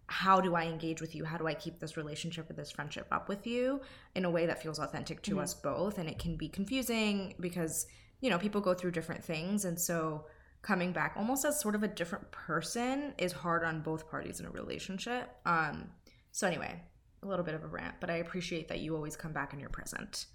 how 0.08 0.40
do 0.40 0.56
I 0.56 0.66
engage 0.66 1.02
with 1.02 1.16
you? 1.16 1.26
How 1.26 1.38
do 1.38 1.48
I 1.48 1.54
keep 1.54 1.80
this 1.80 1.98
relationship 1.98 2.50
or 2.50 2.54
this 2.54 2.72
friendship 2.72 3.08
up 3.12 3.28
with 3.28 3.48
you 3.48 3.82
in 4.14 4.26
a 4.26 4.30
way 4.30 4.46
that 4.46 4.62
feels 4.62 4.80
authentic 4.80 5.22
to 5.24 5.40
us 5.40 5.54
both? 5.54 5.98
And 5.98 6.08
it 6.08 6.20
can 6.20 6.36
be 6.36 6.48
confusing 6.48 7.34
because, 7.40 7.88
you 8.22 8.30
know, 8.30 8.38
people 8.38 8.62
go 8.62 8.76
through 8.76 8.92
different 8.92 9.24
things. 9.24 9.66
And 9.66 9.80
so 9.80 10.26
coming 10.66 10.92
back 10.92 11.14
almost 11.16 11.46
as 11.46 11.60
sort 11.60 11.76
of 11.76 11.84
a 11.84 11.88
different 11.88 12.32
person 12.32 13.14
is 13.20 13.32
hard 13.32 13.64
on 13.64 13.82
both 13.82 14.10
parties 14.10 14.40
in 14.40 14.48
a 14.48 14.50
relationship. 14.50 15.30
Um, 15.46 15.90
so, 16.32 16.48
anyway, 16.48 16.82
a 17.22 17.28
little 17.28 17.46
bit 17.46 17.54
of 17.54 17.64
a 17.64 17.68
rant, 17.68 17.96
but 18.02 18.10
I 18.10 18.16
appreciate 18.16 18.68
that 18.70 18.80
you 18.80 18.96
always 18.96 19.16
come 19.16 19.32
back 19.32 19.52
and 19.54 19.62
you're 19.62 19.70
present. 19.70 20.26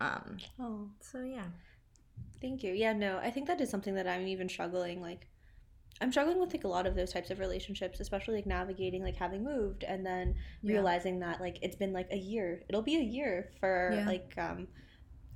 Um, 0.00 0.38
Oh, 0.58 0.88
so, 1.00 1.22
yeah. 1.22 1.46
thank 2.40 2.62
you. 2.64 2.72
Yeah, 2.72 2.92
no, 2.94 3.18
I 3.18 3.30
think 3.30 3.46
that 3.46 3.60
is 3.60 3.70
something 3.70 3.94
that 3.94 4.08
I'm 4.08 4.26
even 4.26 4.48
struggling. 4.48 5.00
Like, 5.00 5.28
I'm 6.00 6.10
struggling 6.10 6.40
with 6.40 6.52
like 6.52 6.64
a 6.64 6.68
lot 6.68 6.86
of 6.86 6.94
those 6.96 7.12
types 7.12 7.30
of 7.30 7.38
relationships, 7.38 8.00
especially 8.00 8.34
like 8.34 8.46
navigating 8.46 9.02
like 9.02 9.16
having 9.16 9.42
moved 9.44 9.82
and 9.84 10.04
then 10.04 10.34
Yeah. 10.62 10.72
realizing 10.74 11.20
that 11.20 11.40
like 11.40 11.58
it's 11.62 11.76
been 11.76 11.92
like 11.94 12.08
a 12.10 12.18
year. 12.18 12.62
It'll 12.68 12.82
be 12.82 12.96
a 12.96 13.02
year 13.02 13.50
for 13.60 13.92
Yeah. 13.94 14.06
like 14.06 14.34
um 14.36 14.68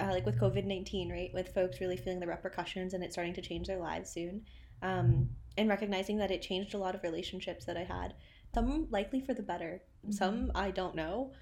uh, 0.00 0.10
like 0.10 0.26
with 0.26 0.40
COVID 0.40 0.64
nineteen, 0.64 1.10
right? 1.10 1.30
With 1.32 1.54
folks 1.54 1.80
really 1.80 1.96
feeling 1.96 2.20
the 2.20 2.26
repercussions 2.26 2.94
and 2.94 3.04
it 3.04 3.12
starting 3.12 3.34
to 3.34 3.42
change 3.42 3.66
their 3.66 3.78
lives 3.78 4.10
soon, 4.10 4.42
um, 4.82 5.28
and 5.56 5.68
recognizing 5.68 6.18
that 6.18 6.30
it 6.30 6.42
changed 6.42 6.74
a 6.74 6.78
lot 6.78 6.94
of 6.94 7.02
relationships 7.02 7.64
that 7.66 7.76
I 7.76 7.84
had. 7.84 8.14
Some 8.54 8.88
likely 8.90 9.20
for 9.20 9.34
the 9.34 9.42
better, 9.42 9.82
some 10.10 10.50
I 10.54 10.70
don't 10.70 10.94
know, 10.94 11.32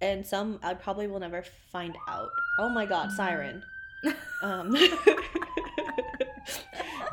and 0.00 0.26
some 0.26 0.58
I 0.62 0.74
probably 0.74 1.06
will 1.06 1.20
never 1.20 1.44
find 1.70 1.96
out. 2.08 2.30
Oh 2.58 2.68
my 2.68 2.86
God, 2.86 3.12
siren! 3.12 3.62
Um, 4.42 4.74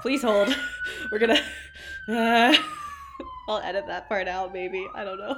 please 0.02 0.22
hold. 0.22 0.56
We're 1.12 1.20
gonna. 1.20 1.42
Uh, 2.08 2.56
I'll 3.50 3.60
edit 3.60 3.86
that 3.88 4.08
part 4.08 4.30
out, 4.30 4.54
maybe. 4.54 4.88
I 4.96 5.04
don't 5.04 5.18
know. 5.18 5.36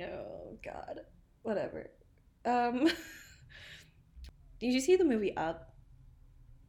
Oh 0.00 0.56
God, 0.64 1.00
whatever. 1.42 1.90
Um, 2.44 2.84
did 4.60 4.72
you 4.72 4.80
see 4.80 4.96
the 4.96 5.04
movie 5.04 5.36
Up? 5.36 5.74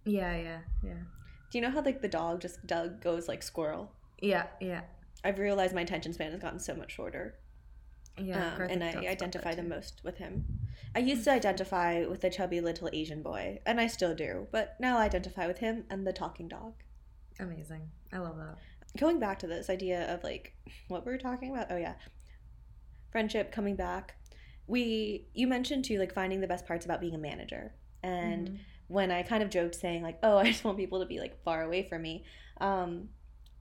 Yeah, 0.05 0.35
yeah, 0.35 0.59
yeah. 0.83 0.93
Do 1.51 1.57
you 1.57 1.61
know 1.61 1.71
how 1.71 1.81
like 1.81 2.01
the 2.01 2.07
dog 2.07 2.41
just 2.41 2.65
Dug 2.65 3.01
goes 3.01 3.27
like 3.27 3.43
squirrel? 3.43 3.91
Yeah, 4.21 4.47
yeah. 4.59 4.81
I've 5.23 5.39
realized 5.39 5.73
my 5.73 5.81
attention 5.81 6.13
span 6.13 6.31
has 6.31 6.41
gotten 6.41 6.59
so 6.59 6.75
much 6.75 6.91
shorter. 6.93 7.35
Yeah, 8.17 8.55
um, 8.55 8.61
and 8.63 8.83
I 8.83 8.93
identify 9.07 9.55
the 9.55 9.63
most 9.63 10.01
with 10.03 10.17
him. 10.17 10.45
I 10.95 10.99
used 10.99 11.23
to 11.23 11.31
identify 11.31 12.05
with 12.05 12.21
the 12.21 12.29
chubby 12.29 12.61
little 12.61 12.89
Asian 12.93 13.23
boy, 13.23 13.59
and 13.65 13.79
I 13.79 13.87
still 13.87 14.13
do, 14.13 14.47
but 14.51 14.75
now 14.79 14.97
I 14.97 15.05
identify 15.05 15.47
with 15.47 15.59
him 15.59 15.85
and 15.89 16.05
the 16.05 16.13
talking 16.13 16.47
dog. 16.47 16.73
Amazing. 17.39 17.89
I 18.11 18.19
love 18.19 18.37
that. 18.37 18.57
Going 18.97 19.19
back 19.19 19.39
to 19.39 19.47
this 19.47 19.69
idea 19.69 20.13
of 20.13 20.23
like 20.23 20.53
what 20.89 21.05
we 21.05 21.11
were 21.11 21.17
talking 21.17 21.51
about. 21.51 21.67
Oh 21.71 21.77
yeah, 21.77 21.95
friendship 23.11 23.51
coming 23.51 23.75
back. 23.75 24.15
We 24.67 25.27
you 25.33 25.47
mentioned 25.47 25.85
too 25.85 25.99
like 25.99 26.13
finding 26.13 26.41
the 26.41 26.47
best 26.47 26.65
parts 26.65 26.85
about 26.85 27.01
being 27.01 27.15
a 27.15 27.17
manager, 27.19 27.73
and 28.01 28.49
Mhm. 28.49 28.57
when 28.87 29.11
I 29.11 29.23
kind 29.23 29.43
of 29.43 29.49
joked 29.49 29.75
saying 29.75 30.03
like, 30.03 30.19
"Oh, 30.23 30.37
I 30.43 30.45
just 30.45 30.63
want 30.63 30.77
people 30.77 30.99
to 30.99 31.05
be 31.05 31.19
like 31.19 31.41
far 31.43 31.63
away 31.63 31.83
from 31.83 32.01
me," 32.01 32.23
um, 32.61 33.09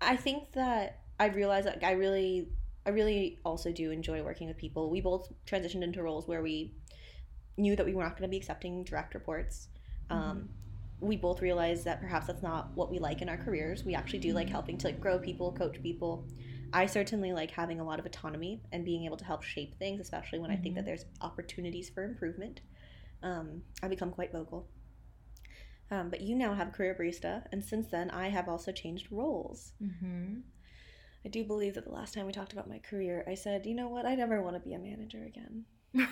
I 0.00 0.16
think 0.16 0.52
that 0.52 1.00
I 1.18 1.26
realized 1.26 1.66
that 1.66 1.84
I 1.84 1.92
really, 1.92 2.48
I 2.86 2.90
really 2.90 3.38
also 3.44 3.72
do 3.72 3.90
enjoy 3.90 4.22
working 4.22 4.48
with 4.48 4.56
people. 4.56 4.90
We 4.90 5.00
both 5.00 5.32
transitioned 5.46 5.82
into 5.82 6.02
roles 6.02 6.26
where 6.26 6.42
we 6.42 6.74
knew 7.56 7.76
that 7.76 7.86
we 7.86 7.94
were 7.94 8.02
not 8.02 8.12
going 8.16 8.22
to 8.22 8.28
be 8.28 8.36
accepting 8.36 8.82
direct 8.84 9.14
reports. 9.14 9.68
Um, 10.10 10.48
we 11.00 11.16
both 11.16 11.42
realized 11.42 11.84
that 11.84 12.00
perhaps 12.00 12.26
that's 12.28 12.42
not 12.42 12.70
what 12.76 12.90
we 12.90 12.98
like 12.98 13.22
in 13.22 13.28
our 13.28 13.36
careers. 13.36 13.84
We 13.84 13.94
actually 13.94 14.20
do 14.20 14.32
like 14.32 14.48
helping 14.48 14.78
to 14.78 14.86
like 14.88 15.00
grow 15.00 15.18
people, 15.18 15.52
coach 15.52 15.82
people. 15.82 16.26
I 16.72 16.86
certainly 16.86 17.32
like 17.32 17.50
having 17.50 17.80
a 17.80 17.84
lot 17.84 17.98
of 17.98 18.06
autonomy 18.06 18.62
and 18.72 18.84
being 18.84 19.04
able 19.04 19.16
to 19.18 19.24
help 19.24 19.42
shape 19.42 19.78
things, 19.78 20.00
especially 20.00 20.38
when 20.38 20.50
I 20.50 20.56
think 20.56 20.74
that 20.76 20.84
there's 20.84 21.04
opportunities 21.20 21.90
for 21.90 22.04
improvement. 22.04 22.60
Um, 23.22 23.62
I 23.82 23.88
become 23.88 24.10
quite 24.10 24.32
vocal. 24.32 24.68
Um, 25.90 26.08
but 26.08 26.22
you 26.22 26.34
now 26.34 26.54
have 26.54 26.72
career 26.72 26.96
barista, 26.98 27.44
and 27.52 27.62
since 27.62 27.88
then, 27.88 28.10
I 28.10 28.28
have 28.28 28.48
also 28.48 28.72
changed 28.72 29.08
roles. 29.10 29.72
Mm-hmm. 29.82 30.38
I 31.24 31.28
do 31.28 31.44
believe 31.44 31.74
that 31.74 31.84
the 31.84 31.92
last 31.92 32.14
time 32.14 32.26
we 32.26 32.32
talked 32.32 32.52
about 32.52 32.68
my 32.68 32.78
career, 32.78 33.24
I 33.28 33.34
said, 33.34 33.66
you 33.66 33.74
know 33.74 33.88
what, 33.88 34.06
I 34.06 34.14
never 34.14 34.42
want 34.42 34.56
to 34.56 34.60
be 34.60 34.74
a 34.74 34.78
manager 34.78 35.22
again. 35.24 35.64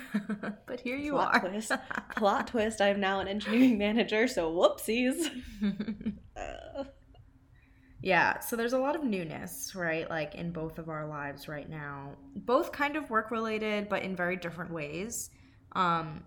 but 0.67 0.79
here 0.79 0.95
you 0.95 1.13
Plot 1.13 1.35
are. 1.43 1.49
twist. 1.49 1.71
Plot 2.15 2.47
twist, 2.47 2.79
I'm 2.79 2.99
now 2.99 3.19
an 3.19 3.27
engineering 3.27 3.77
manager, 3.77 4.27
so 4.27 4.51
whoopsies. 4.51 5.29
Yeah, 8.01 8.39
so 8.39 8.55
there's 8.55 8.73
a 8.73 8.79
lot 8.79 8.95
of 8.95 9.03
newness, 9.03 9.75
right? 9.75 10.09
Like 10.09 10.35
in 10.35 10.51
both 10.51 10.79
of 10.79 10.89
our 10.89 11.05
lives 11.07 11.47
right 11.47 11.69
now. 11.69 12.17
Both 12.35 12.71
kind 12.71 12.95
of 12.95 13.09
work 13.09 13.29
related, 13.31 13.89
but 13.89 14.03
in 14.03 14.15
very 14.15 14.35
different 14.37 14.71
ways. 14.71 15.29
Um 15.73 16.23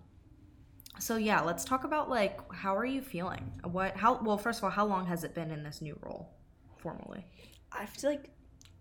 so 1.00 1.16
yeah, 1.16 1.40
let's 1.40 1.64
talk 1.64 1.84
about 1.84 2.08
like 2.08 2.38
how 2.52 2.76
are 2.76 2.84
you 2.84 3.02
feeling? 3.02 3.50
What 3.64 3.96
how 3.96 4.20
well 4.22 4.38
first 4.38 4.58
of 4.60 4.64
all, 4.64 4.70
how 4.70 4.86
long 4.86 5.06
has 5.06 5.24
it 5.24 5.34
been 5.34 5.50
in 5.50 5.62
this 5.64 5.80
new 5.82 5.98
role 6.02 6.30
formally? 6.76 7.26
I 7.72 7.86
feel 7.86 8.10
like 8.10 8.30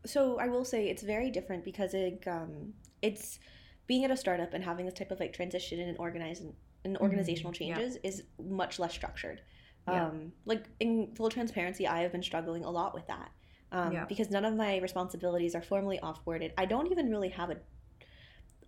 so 0.05 0.37
I 0.39 0.47
will 0.47 0.65
say 0.65 0.89
it's 0.89 1.03
very 1.03 1.29
different 1.31 1.63
because 1.63 1.93
it 1.93 2.23
um 2.27 2.73
it's 3.01 3.39
being 3.87 4.03
at 4.05 4.11
a 4.11 4.17
startup 4.17 4.53
and 4.53 4.63
having 4.63 4.85
this 4.85 4.93
type 4.93 5.11
of 5.11 5.19
like 5.19 5.33
transition 5.33 5.79
and 5.79 5.97
organizing 5.97 6.53
and 6.85 6.97
organizational 6.97 7.53
Mhm, 7.53 7.67
yeah. 7.67 7.81
changes 7.81 7.97
is 8.03 8.23
much 8.39 8.79
less 8.79 8.93
structured. 8.93 9.41
Yeah. 9.87 10.07
Um 10.07 10.31
like 10.45 10.65
in 10.79 11.13
full 11.15 11.29
transparency, 11.29 11.87
I 11.87 12.01
have 12.01 12.11
been 12.11 12.23
struggling 12.23 12.63
a 12.65 12.71
lot 12.71 12.93
with 12.93 13.07
that. 13.07 13.31
Um, 13.71 13.91
Yeah. 13.91 14.05
because 14.05 14.29
none 14.29 14.45
of 14.45 14.55
my 14.55 14.77
responsibilities 14.77 15.55
are 15.55 15.61
formally 15.63 15.99
offboarded. 16.03 16.51
I 16.57 16.65
don't 16.65 16.87
even 16.91 17.09
really 17.09 17.29
have 17.29 17.49
a 17.49 17.57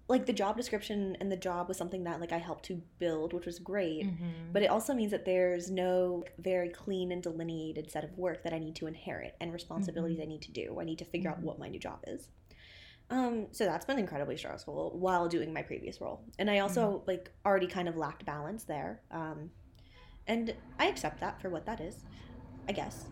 like 0.07 0.27
the 0.27 0.33
job 0.33 0.55
description 0.55 1.17
and 1.19 1.31
the 1.31 1.35
job 1.37 1.67
was 1.67 1.77
something 1.77 2.03
that 2.03 2.19
like 2.21 2.31
I 2.31 2.37
helped 2.37 2.65
to 2.65 2.79
build, 2.99 3.33
which 3.33 3.45
was 3.47 3.57
great. 3.57 4.05
Mm-hmm. 4.05 4.51
But 4.53 4.61
it 4.61 4.69
also 4.69 4.93
means 4.93 5.09
that 5.11 5.25
there's 5.25 5.71
no 5.71 6.23
very 6.37 6.69
clean 6.69 7.11
and 7.11 7.23
delineated 7.23 7.89
set 7.89 8.03
of 8.03 8.15
work 8.17 8.43
that 8.43 8.53
I 8.53 8.59
need 8.59 8.75
to 8.75 8.87
inherit 8.87 9.35
and 9.41 9.51
responsibilities 9.51 10.19
I 10.21 10.25
need 10.25 10.43
to 10.43 10.51
do. 10.51 10.79
I 10.79 10.83
need 10.83 10.99
to 10.99 11.05
figure 11.05 11.31
Mhm. 11.31 11.33
out 11.37 11.39
what 11.41 11.57
my 11.57 11.69
new 11.69 11.79
job 11.79 12.03
is. 12.05 12.29
Um, 13.09 13.47
so 13.51 13.65
that's 13.65 13.85
been 13.85 13.97
incredibly 13.99 14.37
stressful 14.37 14.91
while 14.97 15.27
doing 15.27 15.51
my 15.53 15.61
previous 15.63 15.99
role. 16.01 16.23
And 16.37 16.49
I 16.51 16.59
also 16.59 17.03
like 17.07 17.31
already 17.45 17.67
kind 17.67 17.87
of 17.87 17.95
lacked 17.95 18.25
balance 18.25 18.63
there. 18.65 19.01
Um, 19.11 19.49
and 20.27 20.53
I 20.79 20.87
accept 20.87 21.19
that 21.21 21.41
for 21.41 21.49
what 21.49 21.65
that 21.65 21.79
is, 21.79 22.03
I 22.67 22.71
guess. 22.71 23.05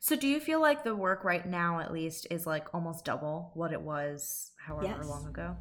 So 0.00 0.16
do 0.16 0.26
you 0.28 0.40
feel 0.40 0.60
like 0.60 0.84
the 0.84 0.94
work 0.96 1.24
right 1.24 1.46
now 1.46 1.80
at 1.80 1.92
least 1.92 2.26
is 2.30 2.46
like 2.46 2.72
almost 2.74 3.04
double 3.04 3.50
what 3.54 3.72
it 3.72 3.80
was 3.80 4.50
however 4.56 4.86
Yes. 4.98 5.06
long 5.08 5.26
ago? 5.26 5.56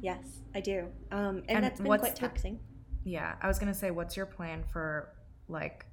Yes, 0.00 0.40
I 0.54 0.60
do. 0.60 0.88
Um, 1.12 1.38
and, 1.48 1.50
And 1.50 1.64
that's 1.64 1.80
been 1.80 1.86
quite 1.86 2.14
the- 2.14 2.20
taxing. 2.20 2.60
Yeah, 3.04 3.36
I 3.40 3.46
was 3.46 3.58
gonna 3.58 3.74
say, 3.74 3.90
what's 3.90 4.16
your 4.16 4.26
plan 4.26 4.64
for 4.72 5.14
like 5.48 5.86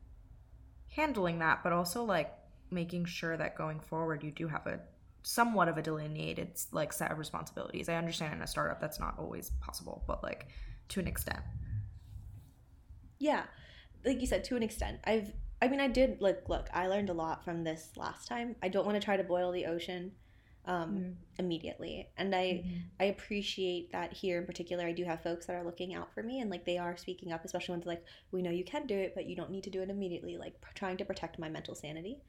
handling 0.89 1.39
that, 1.39 1.61
but 1.63 1.71
also 1.73 2.03
like 2.03 2.33
making 2.71 3.05
sure 3.05 3.37
that 3.37 3.55
going 3.55 3.79
forward 3.79 4.23
you 4.23 4.31
do 4.31 4.47
have 4.47 4.65
a 4.67 4.79
somewhat 5.23 5.67
of 5.67 5.77
a 5.77 5.81
delineated 5.81 6.57
like 6.71 6.91
set 6.93 7.11
of 7.11 7.17
responsibilities. 7.19 7.89
I 7.89 7.95
understand 7.95 8.33
in 8.33 8.41
a 8.41 8.47
startup 8.47 8.79
that's 8.81 8.99
not 8.99 9.17
always 9.19 9.51
possible, 9.61 10.03
but 10.07 10.23
like 10.23 10.47
to 10.89 10.99
an 10.99 11.07
extent. 11.07 11.43
Yeah, 13.19 13.43
like 14.05 14.21
you 14.21 14.27
said, 14.27 14.43
to 14.45 14.55
an 14.55 14.63
extent. 14.63 14.99
I've, 15.05 15.31
I 15.61 15.67
mean, 15.67 15.79
I 15.79 15.87
did 15.87 16.21
like 16.21 16.47
look. 16.47 16.67
I 16.73 16.87
learned 16.87 17.09
a 17.09 17.13
lot 17.13 17.43
from 17.43 17.63
this 17.63 17.91
last 17.95 18.27
time. 18.27 18.55
I 18.61 18.67
don't 18.69 18.85
want 18.85 18.99
to 18.99 19.03
try 19.03 19.17
to 19.17 19.23
boil 19.23 19.51
the 19.51 19.65
ocean 19.65 20.11
um, 20.65 21.15
immediately, 21.37 22.09
and 22.17 22.33
I, 22.35 22.65
I 22.99 23.05
appreciate 23.05 23.91
that 23.91 24.13
here 24.13 24.39
in 24.39 24.45
particular. 24.45 24.85
I 24.85 24.91
do 24.93 25.03
have 25.05 25.21
folks 25.21 25.45
that 25.45 25.55
are 25.55 25.63
looking 25.63 25.93
out 25.93 26.13
for 26.13 26.23
me, 26.23 26.39
and 26.39 26.49
like 26.49 26.65
they 26.65 26.77
are 26.77 26.97
speaking 26.97 27.31
up, 27.31 27.45
especially 27.45 27.73
when 27.73 27.81
they're 27.81 27.93
like, 27.95 28.03
"We 28.31 28.41
know 28.41 28.51
you 28.51 28.63
can 28.65 28.87
do 28.87 28.97
it, 28.97 29.13
but 29.15 29.25
you 29.27 29.35
don't 29.35 29.51
need 29.51 29.63
to 29.65 29.69
do 29.69 29.81
it 29.81 29.89
immediately." 29.89 30.37
Like 30.37 30.59
pr- 30.61 30.73
trying 30.73 30.97
to 30.97 31.05
protect 31.05 31.37
my 31.39 31.49
mental 31.49 31.75
sanity. 31.75 32.21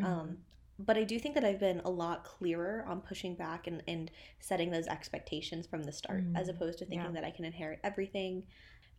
Mhm. 0.00 0.04
Um, 0.04 0.38
but 0.78 0.96
I 0.98 1.04
do 1.04 1.20
think 1.20 1.36
that 1.36 1.44
I've 1.44 1.60
been 1.60 1.80
a 1.84 1.90
lot 1.90 2.24
clearer 2.24 2.84
on 2.88 3.00
pushing 3.00 3.36
back 3.36 3.68
and, 3.68 3.80
and 3.86 4.10
setting 4.40 4.72
those 4.72 4.88
expectations 4.88 5.68
from 5.68 5.84
the 5.84 5.92
start, 5.92 6.24
as 6.34 6.48
opposed 6.48 6.78
to 6.80 6.84
thinking 6.84 7.06
Yeah. 7.14 7.20
that 7.20 7.24
I 7.24 7.30
can 7.30 7.44
inherit 7.44 7.78
everything. 7.84 8.44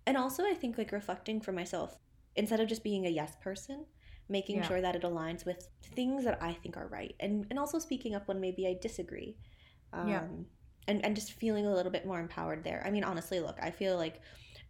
And 0.08 0.16
also, 0.16 0.46
I 0.46 0.54
think 0.54 0.78
like 0.78 0.94
reflecting 0.94 1.42
for 1.42 1.52
myself, 1.52 1.98
instead 2.36 2.60
of 2.60 2.68
just 2.68 2.84
being 2.84 3.06
a 3.06 3.10
yes 3.10 3.36
person, 3.42 3.86
making 4.30 4.58
Yeah. 4.58 4.68
sure 4.68 4.82
that 4.82 4.96
it 4.96 5.04
aligns 5.04 5.46
with 5.46 5.68
things 5.96 6.24
that 6.26 6.42
I 6.42 6.54
think 6.54 6.78
are 6.78 6.88
right, 6.88 7.16
and 7.20 7.46
and 7.50 7.60
also 7.60 7.80
speaking 7.80 8.16
up 8.16 8.28
when 8.28 8.40
maybe 8.40 8.68
I 8.68 8.76
disagree. 8.82 9.38
Um, 9.94 10.08
Yeah. 10.08 10.22
And, 10.88 11.04
and 11.04 11.16
just 11.16 11.34
feeling 11.34 11.66
a 11.66 11.74
little 11.74 11.92
bit 11.92 12.06
more 12.06 12.20
empowered 12.20 12.64
there. 12.64 12.84
I 12.86 12.92
mean, 12.92 13.04
honestly, 13.04 13.40
look, 13.40 13.58
I 13.62 13.72
feel 13.72 13.98
like 13.98 14.22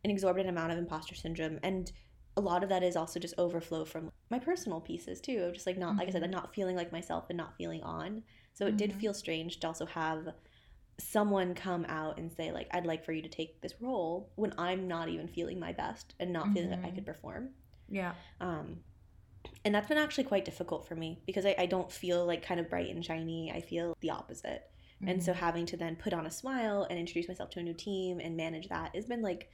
an 0.05 0.11
exorbitant 0.11 0.49
amount 0.49 0.71
of 0.71 0.77
imposter 0.77 1.13
syndrome, 1.15 1.59
and 1.63 1.91
a 2.37 2.41
lot 2.41 2.63
of 2.63 2.69
that 2.69 2.83
is 2.83 2.95
also 2.95 3.19
just 3.19 3.33
overflow 3.37 3.83
from 3.85 4.09
my 4.29 4.39
personal 4.39 4.79
pieces 4.81 5.19
too, 5.21 5.43
of 5.43 5.53
just 5.53 5.67
like 5.67 5.77
not, 5.77 5.97
like 5.97 6.07
I 6.07 6.11
said, 6.11 6.21
Mhm. 6.21 6.21
like 6.21 6.31
not 6.31 6.53
feeling 6.55 6.75
like 6.77 6.91
myself 6.91 7.25
and 7.29 7.37
not 7.37 7.57
feeling 7.57 7.83
on. 7.83 8.23
So 8.53 8.65
it 8.67 8.77
did 8.77 8.93
Mhm. 8.93 8.99
feel 8.99 9.13
strange 9.13 9.59
to 9.59 9.67
also 9.67 9.85
have 9.87 10.27
someone 10.97 11.53
come 11.53 11.85
out 11.89 12.17
and 12.17 12.31
say 12.31 12.51
like 12.51 12.67
I'd 12.71 12.85
like 12.85 13.03
for 13.03 13.11
you 13.11 13.21
to 13.21 13.29
take 13.29 13.61
this 13.61 13.73
role 13.81 14.31
when 14.35 14.53
I'm 14.57 14.87
not 14.87 15.09
even 15.09 15.27
feeling 15.27 15.59
my 15.59 15.73
best 15.73 16.13
and 16.19 16.31
not 16.31 16.53
feeling 16.53 16.69
that 16.69 16.79
I 16.85 16.91
could 16.91 17.05
perform. 17.05 17.49
Yeah. 17.89 18.13
Um, 18.39 18.79
and 19.63 19.75
that's 19.75 19.87
been 19.89 19.97
actually 19.97 20.23
quite 20.23 20.45
difficult 20.45 20.87
for 20.87 20.95
me 20.95 21.19
because 21.25 21.45
I, 21.45 21.55
I 21.57 21.65
don't 21.65 21.91
feel 21.91 22.25
like 22.25 22.45
kind 22.45 22.59
of 22.59 22.69
bright 22.69 22.89
and 22.93 23.03
shiny. 23.03 23.51
I 23.51 23.61
feel 23.61 23.95
the 23.99 24.09
opposite. 24.11 24.69
And 25.05 25.21
so 25.21 25.33
Mhm. 25.33 25.35
having 25.35 25.65
to 25.67 25.77
then 25.77 25.97
put 25.97 26.13
on 26.13 26.25
a 26.25 26.31
smile 26.31 26.87
and 26.89 26.97
introduce 26.97 27.27
myself 27.27 27.49
to 27.51 27.59
a 27.59 27.63
new 27.63 27.73
team 27.73 28.19
and 28.19 28.37
manage 28.37 28.69
that 28.69 28.95
has 28.95 29.05
been 29.05 29.21
like 29.21 29.49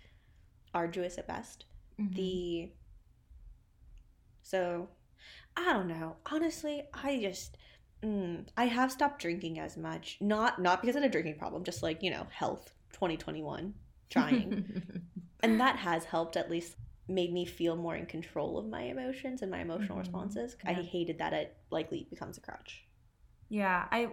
arduous 0.74 1.18
at 1.18 1.28
best. 1.28 1.66
Mhm. 2.00 2.16
The 2.16 2.72
so 4.44 4.90
I 5.58 5.74
don't 5.74 5.88
know. 5.88 6.18
Honestly, 6.28 6.84
I 6.94 7.20
just 7.20 7.58
mm, 8.04 8.46
I 8.58 8.66
have 8.66 8.92
stopped 8.92 9.22
drinking 9.22 9.60
as 9.60 9.78
much. 9.78 10.18
Not 10.22 10.60
not 10.60 10.82
because 10.82 10.96
I 10.96 11.00
had 11.02 11.10
a 11.10 11.12
drinking 11.12 11.38
problem, 11.38 11.64
just 11.64 11.84
like, 11.84 12.02
you 12.04 12.12
know, 12.12 12.28
health 12.32 12.74
2021 12.94 13.74
trying. 14.10 14.66
and 15.44 15.60
that 15.60 15.78
has 15.78 16.06
helped 16.06 16.36
at 16.38 16.50
least 16.50 16.76
made 17.08 17.34
me 17.34 17.46
feel 17.46 17.76
more 17.76 17.96
in 17.96 18.06
control 18.06 18.58
of 18.58 18.68
my 18.68 18.84
emotions 18.84 19.42
and 19.42 19.52
my 19.52 19.60
emotional 19.60 19.98
Mhm. 19.98 20.02
responses. 20.02 20.56
I 20.66 20.74
hated 20.74 21.18
that 21.20 21.34
it 21.34 21.58
likely 21.72 22.08
becomes 22.10 22.38
a 22.38 22.42
crutch. 22.42 22.86
Yeah, 23.50 23.88
I 23.92 24.10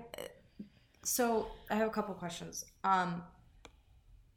so 1.04 1.48
I 1.70 1.76
have 1.76 1.88
a 1.88 1.92
couple 1.92 2.14
questions. 2.14 2.64
Um 2.84 3.22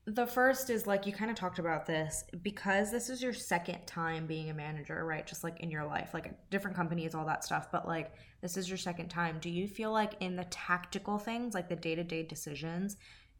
the 0.05 0.25
first 0.25 0.69
is 0.69 0.87
like 0.87 1.05
you 1.05 1.13
kind 1.13 1.29
of 1.29 1.37
talked 1.37 1.59
about 1.59 1.85
this 1.85 2.23
because 2.41 2.91
this 2.91 3.09
is 3.09 3.21
your 3.21 3.33
second 3.33 3.85
time 3.85 4.25
being 4.25 4.49
a 4.49 4.53
manager, 4.53 5.05
right? 5.05 5.27
Just 5.27 5.43
like 5.43 5.59
in 5.59 5.69
your 5.69 5.85
life, 5.85 6.13
like 6.13 6.33
different 6.49 6.75
companies, 6.75 7.13
all 7.13 7.25
that 7.25 7.43
stuff, 7.43 7.71
but 7.71 7.87
like 7.87 8.11
this 8.41 8.57
is 8.57 8.67
your 8.67 8.79
second 8.79 9.09
time. 9.09 9.37
Do 9.39 9.49
you 9.49 9.67
feel 9.67 9.91
like 9.91 10.13
in 10.19 10.35
the 10.35 10.45
tactical 10.45 11.19
things, 11.19 11.53
like 11.53 11.69
the 11.69 11.75
day-to-day 11.75 12.23
decisions, 12.23 12.97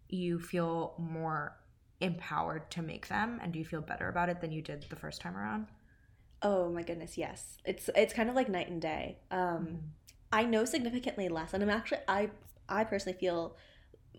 you 0.07 0.39
feel 0.39 0.93
more 0.99 1.57
empowered 1.99 2.69
to 2.71 2.81
make 2.81 3.07
them 3.07 3.39
and 3.41 3.53
do 3.53 3.59
you 3.59 3.65
feel 3.65 3.81
better 3.81 4.09
about 4.09 4.29
it 4.29 4.41
than 4.41 4.51
you 4.51 4.61
did 4.61 4.85
the 4.89 4.95
first 4.95 5.19
time 5.21 5.35
around? 5.35 5.67
Oh 6.43 6.69
my 6.69 6.83
goodness, 6.83 7.17
yes. 7.17 7.57
It's 7.65 7.89
it's 7.95 8.13
kind 8.13 8.29
of 8.29 8.35
like 8.35 8.49
night 8.49 8.69
and 8.69 8.81
day. 8.81 9.17
Um 9.31 9.79
I 10.31 10.43
know 10.43 10.65
significantly 10.65 11.27
less, 11.27 11.53
and 11.53 11.63
I'm 11.63 11.69
actually 11.69 12.01
I 12.07 12.29
I 12.69 12.83
personally 12.83 13.17
feel 13.19 13.55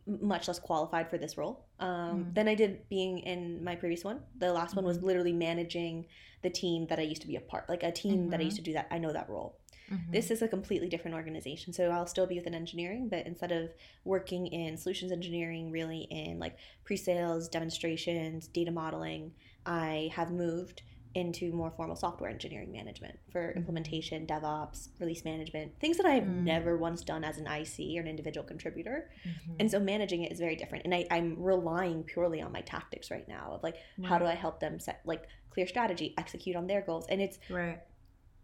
much 0.06 0.48
less 0.48 0.58
qualified 0.58 1.08
for 1.08 1.16
this 1.18 1.36
role 1.38 1.64
um, 1.78 2.24
Mm. 2.26 2.34
than 2.34 2.48
I 2.48 2.54
did 2.54 2.88
being 2.88 3.18
in 3.20 3.62
my 3.62 3.76
previous 3.76 4.04
one. 4.04 4.20
The 4.38 4.52
last 4.52 4.74
one 4.76 4.84
was 4.84 5.00
literally 5.02 5.32
managing 5.32 6.06
the 6.42 6.50
team 6.50 6.86
that 6.88 6.98
I 6.98 7.02
used 7.02 7.22
to 7.22 7.28
be 7.28 7.36
a 7.36 7.40
part, 7.40 7.68
like 7.68 7.82
a 7.84 7.92
team 7.92 8.30
that 8.30 8.40
I 8.40 8.42
used 8.42 8.56
to 8.56 8.62
do 8.62 8.72
that. 8.72 8.88
I 8.90 8.98
know 8.98 9.12
that 9.12 9.28
role. 9.28 9.58
Mhm. 9.90 10.10
This 10.10 10.30
is 10.30 10.42
a 10.42 10.48
completely 10.48 10.88
different 10.88 11.14
organization, 11.14 11.72
so 11.72 11.90
I'll 11.90 12.06
still 12.06 12.26
be 12.26 12.36
within 12.36 12.54
engineering, 12.54 13.08
but 13.08 13.26
instead 13.26 13.52
of 13.52 13.70
working 14.04 14.46
in 14.48 14.76
solutions 14.76 15.12
engineering, 15.12 15.70
really 15.70 16.02
in 16.10 16.38
like 16.38 16.56
pre-sales, 16.84 17.48
demonstrations, 17.48 18.48
data 18.48 18.70
modeling, 18.70 19.34
I 19.66 20.10
have 20.14 20.30
moved 20.32 20.82
into 21.14 21.52
more 21.52 21.70
formal 21.70 21.96
software 21.96 22.30
engineering 22.30 22.72
management 22.72 23.18
for 23.30 23.52
Mhm. 23.52 23.56
implementation, 23.56 24.26
DevOps, 24.26 24.88
release 24.98 25.24
management, 25.24 25.78
things 25.80 25.96
that 25.98 26.06
I've 26.06 26.24
Mm. 26.24 26.42
never 26.44 26.76
once 26.76 27.04
done 27.04 27.22
as 27.24 27.38
an 27.38 27.46
IC 27.46 27.98
or 27.98 28.02
an 28.02 28.08
individual 28.08 28.46
contributor. 28.46 29.10
Mhm. 29.24 29.56
And 29.60 29.70
so 29.70 29.78
managing 29.78 30.22
it 30.24 30.32
is 30.32 30.38
very 30.38 30.56
different. 30.56 30.84
And 30.84 30.94
I, 30.94 31.06
I'm 31.10 31.42
relying 31.42 32.04
purely 32.04 32.40
on 32.40 32.52
my 32.52 32.62
tactics 32.62 33.10
right 33.10 33.26
now 33.28 33.52
of 33.52 33.62
like, 33.62 33.76
how 34.02 34.18
do 34.18 34.24
I 34.24 34.34
help 34.34 34.60
them 34.60 34.78
set 34.80 35.00
like 35.04 35.28
clear 35.50 35.66
strategy, 35.66 36.14
execute 36.16 36.56
on 36.56 36.66
their 36.66 36.80
goals? 36.80 37.06
And 37.08 37.20
it's, 37.20 37.38
right. 37.50 37.80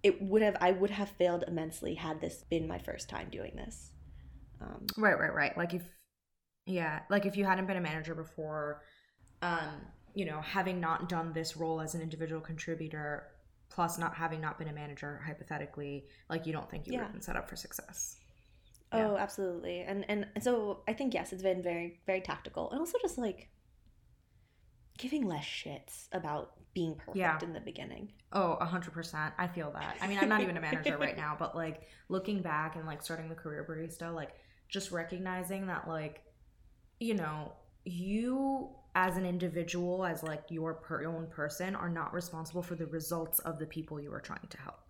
it 0.02 0.20
would 0.22 0.42
have, 0.42 0.56
I 0.60 0.72
would 0.72 0.90
have 0.90 1.08
failed 1.08 1.44
immensely 1.48 1.94
had 1.94 2.20
this 2.20 2.44
been 2.44 2.68
my 2.68 2.78
first 2.78 3.08
time 3.08 3.28
doing 3.30 3.56
this. 3.56 3.92
Um, 4.60 4.86
Right, 4.96 5.18
right, 5.18 5.32
right. 5.34 5.56
Like 5.56 5.74
if 5.74 5.82
yeah, 6.66 7.00
like 7.08 7.24
if 7.24 7.36
you 7.36 7.46
hadn't 7.46 7.66
been 7.66 7.78
a 7.78 7.80
manager 7.80 8.14
before, 8.14 8.82
um, 9.40 9.80
you 10.18 10.24
know, 10.24 10.40
having 10.40 10.80
not 10.80 11.08
done 11.08 11.32
this 11.32 11.56
role 11.56 11.80
as 11.80 11.94
an 11.94 12.00
individual 12.00 12.40
contributor, 12.40 13.28
plus 13.68 13.98
not 13.98 14.16
having 14.16 14.40
not 14.40 14.58
been 14.58 14.66
a 14.66 14.72
manager, 14.72 15.22
hypothetically, 15.24 16.06
like 16.28 16.44
you 16.44 16.52
don't 16.52 16.68
think 16.68 16.88
you 16.88 16.92
would 16.94 16.98
Yeah. 16.98 17.04
have 17.04 17.12
been 17.12 17.22
set 17.22 17.36
up 17.36 17.48
for 17.48 17.54
success. 17.54 18.16
Oh, 18.90 19.16
absolutely. 19.16 19.82
And, 19.82 20.04
and 20.08 20.26
so 20.40 20.80
I 20.88 20.92
think 20.92 21.14
yes, 21.14 21.32
it's 21.32 21.44
been 21.44 21.62
very 21.62 22.00
very 22.04 22.20
tactical, 22.20 22.68
and 22.72 22.80
also 22.80 22.98
just 23.00 23.16
like 23.16 23.48
giving 24.98 25.24
less 25.24 25.44
shits 25.44 26.08
about 26.10 26.54
being 26.74 26.96
perfect 26.96 27.18
Yeah. 27.18 27.38
in 27.40 27.52
the 27.52 27.60
beginning. 27.60 28.10
Oh, 28.32 28.54
a 28.54 28.64
hundred 28.64 28.94
percent. 28.94 29.34
I 29.38 29.46
feel 29.46 29.70
that. 29.70 29.98
I 30.00 30.08
mean, 30.08 30.18
I'm 30.18 30.28
not 30.28 30.40
even 30.40 30.56
a 30.56 30.60
manager 30.60 30.98
right 30.98 31.16
now, 31.16 31.36
but 31.38 31.54
like 31.54 31.82
looking 32.08 32.42
back 32.42 32.74
and 32.74 32.86
like 32.86 33.02
starting 33.02 33.28
the 33.28 33.36
career 33.36 33.64
barista, 33.70 34.12
like 34.12 34.32
just 34.68 34.90
recognizing 34.90 35.68
that 35.68 35.86
like, 35.86 36.24
you 36.98 37.14
know, 37.14 37.52
you 37.84 38.70
as 38.98 39.16
an 39.16 39.24
individual, 39.24 40.04
as 40.04 40.22
like 40.24 40.42
your 40.48 40.74
per- 40.74 41.04
own 41.04 41.28
person, 41.28 41.76
are 41.76 41.88
not 41.88 42.12
responsible 42.12 42.62
for 42.62 42.74
the 42.74 42.86
results 42.86 43.38
of 43.40 43.58
the 43.60 43.66
people 43.66 44.00
you 44.00 44.12
are 44.12 44.20
trying 44.20 44.48
to 44.50 44.58
help. 44.58 44.80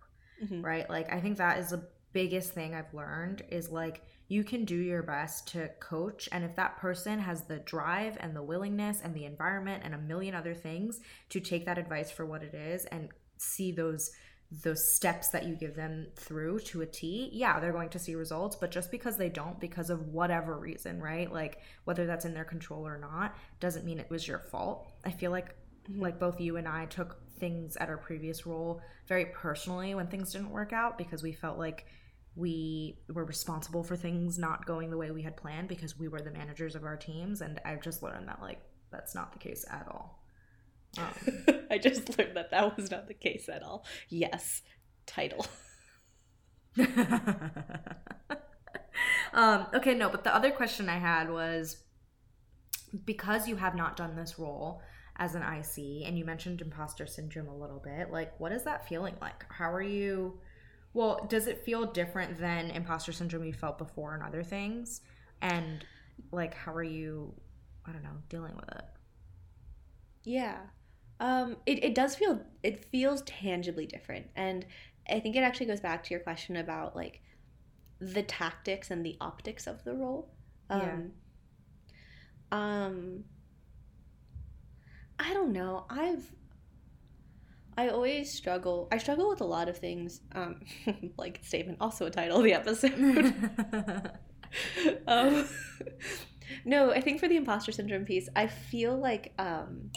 Mhm. 0.43 0.63
right? 0.63 0.89
Like 0.89 1.11
I 1.11 1.19
think 1.19 1.37
that 1.37 1.59
is 1.59 1.69
the 1.69 1.83
biggest 2.13 2.53
thing 2.53 2.73
I've 2.73 2.93
learned 2.93 3.43
is 3.49 3.69
like 3.69 4.01
you 4.29 4.43
can 4.43 4.63
do 4.65 4.75
your 4.77 5.03
best 5.03 5.49
to 5.49 5.67
coach 5.79 6.29
and 6.31 6.43
if 6.45 6.55
that 6.55 6.77
person 6.77 7.19
has 7.19 7.43
the 7.43 7.59
drive 7.59 8.17
and 8.21 8.33
the 8.35 8.41
willingness 8.41 9.01
and 9.03 9.13
the 9.13 9.25
environment 9.25 9.83
and 9.85 9.93
a 9.93 9.97
million 9.97 10.33
other 10.33 10.53
things 10.55 11.01
to 11.29 11.39
take 11.41 11.65
that 11.65 11.77
advice 11.77 12.09
for 12.09 12.25
what 12.25 12.41
it 12.41 12.53
is 12.53 12.85
and 12.85 13.09
see 13.37 13.71
those 13.71 14.11
those 14.51 14.83
steps 14.95 15.29
that 15.29 15.45
you 15.45 15.55
give 15.55 15.75
them 15.75 16.07
through 16.15 16.59
to 16.59 16.81
a 16.81 16.85
T, 16.85 17.29
yeah, 17.33 17.59
they're 17.59 17.71
going 17.71 17.89
to 17.89 17.99
see 17.99 18.15
results, 18.15 18.55
but 18.55 18.71
just 18.71 18.89
because 18.89 19.15
they 19.15 19.29
don't 19.29 19.59
because 19.59 19.89
of 19.91 20.07
whatever 20.07 20.57
reason, 20.57 20.99
right? 21.01 21.31
Like 21.31 21.59
whether 21.83 22.05
that's 22.07 22.25
in 22.25 22.33
their 22.33 22.45
control 22.45 22.87
or 22.87 22.97
not, 22.97 23.35
doesn't 23.59 23.85
mean 23.85 23.99
it 23.99 24.09
was 24.09 24.27
your 24.27 24.39
fault. 24.39 24.91
I 25.05 25.11
feel 25.11 25.31
like 25.31 25.55
Mhm. 25.89 26.01
like 26.01 26.19
both 26.19 26.39
you 26.39 26.57
and 26.57 26.67
I 26.67 26.85
took 26.85 27.17
things 27.39 27.75
at 27.77 27.89
our 27.89 27.97
previous 27.97 28.45
role 28.45 28.81
very 29.07 29.25
personally 29.27 29.95
when 29.95 30.07
things 30.07 30.31
didn't 30.33 30.49
work 30.51 30.73
out 30.73 30.97
because 30.97 31.23
we 31.23 31.31
felt 31.31 31.57
like 31.57 31.85
we 32.35 32.99
were 33.09 33.25
responsible 33.25 33.83
for 33.83 33.95
things 33.95 34.37
not 34.37 34.65
going 34.65 34.89
the 34.89 34.97
way 34.97 35.11
we 35.11 35.23
had 35.23 35.35
planned 35.37 35.67
because 35.67 35.97
we 35.97 36.07
were 36.07 36.21
the 36.21 36.31
managers 36.31 36.75
of 36.75 36.83
our 36.83 36.97
teams 36.97 37.41
and 37.41 37.59
I've 37.65 37.81
just 37.81 38.03
learned 38.03 38.27
that 38.27 38.41
like 38.41 38.61
that's 38.91 39.15
not 39.15 39.33
the 39.33 39.39
case 39.39 39.65
at 39.69 39.87
all. 39.89 40.18
Um, 40.97 41.13
I 41.71 41.77
just 41.77 42.17
learned 42.17 42.35
that 42.35 42.51
that 42.51 42.75
was 42.75 42.89
not 42.91 43.07
the 43.07 43.13
case 43.13 43.47
at 43.49 43.63
all. 43.63 43.85
Yes, 44.09 44.61
title. 45.05 45.45
um, 49.33 49.67
okay, 49.73 49.93
no, 49.93 50.09
but 50.09 50.23
the 50.23 50.33
other 50.33 50.51
question 50.51 50.89
I 50.89 50.97
had 50.97 51.29
was 51.29 51.77
because 53.05 53.47
you 53.47 53.55
have 53.55 53.75
not 53.75 53.95
done 53.97 54.15
this 54.15 54.39
role 54.39 54.81
as 55.17 55.35
an 55.35 55.43
IC, 55.43 56.07
and 56.07 56.17
you 56.17 56.25
mentioned 56.25 56.61
imposter 56.61 57.05
syndrome 57.05 57.49
a 57.49 57.55
little 57.57 57.79
bit, 57.79 58.11
like 58.11 58.39
what 58.39 58.51
is 58.51 58.63
that 58.63 58.87
feeling 58.87 59.15
like? 59.21 59.45
How 59.49 59.71
are 59.71 59.81
you? 59.81 60.39
Well, 60.93 61.27
does 61.29 61.47
it 61.47 61.63
feel 61.63 61.85
different 61.85 62.39
than 62.39 62.71
imposter 62.71 63.11
syndrome 63.11 63.43
you 63.43 63.53
felt 63.53 63.77
before 63.77 64.15
and 64.15 64.23
other 64.23 64.43
things? 64.43 65.01
And 65.41 65.85
like, 66.31 66.55
how 66.55 66.73
are 66.73 66.83
you? 66.83 67.33
I 67.85 67.91
don't 67.91 68.03
know, 68.03 68.17
dealing 68.29 68.55
with 68.55 68.69
it. 68.69 68.85
Yeah. 70.23 70.57
Um, 71.19 71.57
it, 71.65 71.83
it 71.83 71.95
does 71.95 72.15
feel 72.15 72.41
it 72.63 72.85
feels 72.85 73.21
tangibly 73.23 73.85
different. 73.85 74.27
And 74.35 74.65
I 75.09 75.19
think 75.19 75.35
it 75.35 75.39
actually 75.39 75.65
goes 75.65 75.79
back 75.79 76.03
to 76.05 76.11
your 76.11 76.21
question 76.21 76.55
about 76.55 76.95
like 76.95 77.21
the 77.99 78.23
tactics 78.23 78.91
and 78.91 79.05
the 79.05 79.17
optics 79.19 79.67
of 79.67 79.83
the 79.83 79.93
role. 79.93 80.31
Um, 80.69 81.11
um 82.51 83.23
I 85.19 85.33
don't 85.33 85.51
know. 85.51 85.85
I've 85.89 86.31
I 87.77 87.89
always 87.89 88.31
struggle. 88.31 88.87
I 88.91 88.97
struggle 88.97 89.29
with 89.29 89.41
a 89.41 89.45
lot 89.45 89.69
of 89.69 89.77
things. 89.77 90.21
Um, 90.33 90.61
like 91.17 91.39
statement, 91.43 91.77
also 91.79 92.05
a 92.05 92.11
title 92.11 92.37
of 92.37 92.43
the 92.43 92.53
episode. 92.53 92.93
um, 95.07 95.47
no, 96.65 96.91
I 96.91 97.01
think 97.01 97.19
for 97.19 97.27
the 97.27 97.37
imposter 97.37 97.71
syndrome 97.71 98.05
piece, 98.05 98.29
I 98.35 98.47
feel 98.47 98.97
like 98.97 99.33
um, 99.37 99.91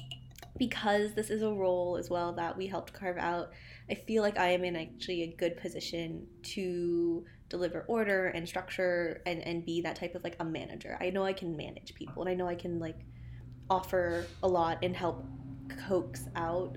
because 0.69 1.13
this 1.15 1.29
is 1.29 1.43
a 1.43 1.53
role 1.53 1.97
as 1.97 2.09
well 2.09 2.33
that 2.35 2.57
we 2.57 2.69
helped 2.69 2.93
carve 2.93 3.19
out, 3.19 3.51
I 3.91 3.95
feel 3.95 4.23
like 4.23 4.39
I 4.39 4.51
am 4.51 4.63
in 4.63 4.77
actually 4.77 5.25
a 5.25 5.27
good 5.37 5.57
position 5.57 6.25
to 6.55 7.25
deliver 7.49 7.85
order 7.89 8.29
and 8.29 8.49
structure 8.49 9.23
and, 9.27 9.45
and 9.45 9.67
be 9.67 9.81
that 9.81 9.97
type 9.97 10.15
of 10.15 10.23
like 10.23 10.37
a 10.39 10.45
manager. 10.45 10.97
I 11.01 11.11
know 11.11 11.25
I 11.25 11.33
can 11.33 11.57
manage 11.57 11.97
people 11.97 12.23
and 12.23 12.31
I 12.31 12.35
know 12.35 12.47
I 12.47 12.55
can 12.55 12.79
like 12.79 13.01
offer 13.69 14.25
a 14.45 14.47
lot 14.47 14.79
and 14.85 14.95
help 14.95 15.25
coax 15.85 16.29
out 16.37 16.77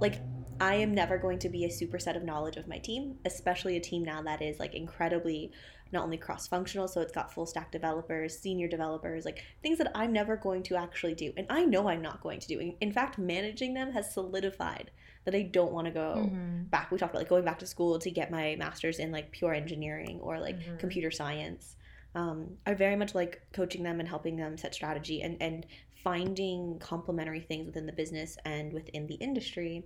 like 0.00 0.20
I 0.60 0.74
am 0.76 0.94
never 0.94 1.18
going 1.18 1.38
to 1.40 1.48
be 1.48 1.64
a 1.64 1.68
superset 1.68 2.16
of 2.16 2.24
knowledge 2.24 2.56
of 2.56 2.68
my 2.68 2.78
team, 2.78 3.16
especially 3.24 3.76
a 3.76 3.80
team 3.80 4.04
now 4.04 4.22
that 4.22 4.42
is 4.42 4.58
like 4.58 4.74
incredibly 4.74 5.52
not 5.90 6.04
only 6.04 6.18
cross 6.18 6.46
functional, 6.46 6.86
so 6.88 7.00
it's 7.00 7.12
got 7.12 7.32
full 7.32 7.46
stack 7.46 7.72
developers, 7.72 8.38
senior 8.38 8.68
developers, 8.68 9.24
like 9.24 9.42
things 9.62 9.78
that 9.78 9.90
I'm 9.94 10.12
never 10.12 10.36
going 10.36 10.62
to 10.64 10.76
actually 10.76 11.14
do. 11.14 11.32
And 11.36 11.46
I 11.48 11.64
know 11.64 11.88
I'm 11.88 12.02
not 12.02 12.20
going 12.22 12.40
to 12.40 12.46
do. 12.46 12.72
In 12.80 12.92
fact, 12.92 13.18
managing 13.18 13.72
them 13.74 13.92
has 13.92 14.12
solidified 14.12 14.90
that 15.24 15.34
I 15.34 15.42
don't 15.42 15.72
want 15.72 15.86
to 15.86 15.92
go 15.92 16.14
Mm-hmm. 16.26 16.64
back. 16.70 16.90
We 16.90 16.98
talked 16.98 17.12
about 17.12 17.20
like 17.20 17.28
going 17.30 17.44
back 17.44 17.58
to 17.60 17.66
school 17.66 17.98
to 17.98 18.10
get 18.10 18.30
my 18.30 18.56
master's 18.58 18.98
in 18.98 19.10
like 19.12 19.32
pure 19.32 19.54
engineering 19.54 20.20
or 20.22 20.38
like 20.38 20.58
Mhm. 20.58 20.78
computer 20.78 21.10
science. 21.10 21.76
Um, 22.14 22.58
I 22.66 22.74
very 22.74 22.96
much 22.96 23.14
like 23.14 23.40
coaching 23.52 23.82
them 23.82 24.00
and 24.00 24.08
helping 24.08 24.36
them 24.36 24.58
set 24.58 24.74
strategy 24.74 25.22
and, 25.22 25.36
and 25.40 25.64
finding 26.04 26.78
complementary 26.80 27.40
things 27.40 27.66
within 27.66 27.86
the 27.86 27.92
business 27.92 28.36
and 28.44 28.72
within 28.72 29.06
the 29.06 29.14
industry 29.14 29.84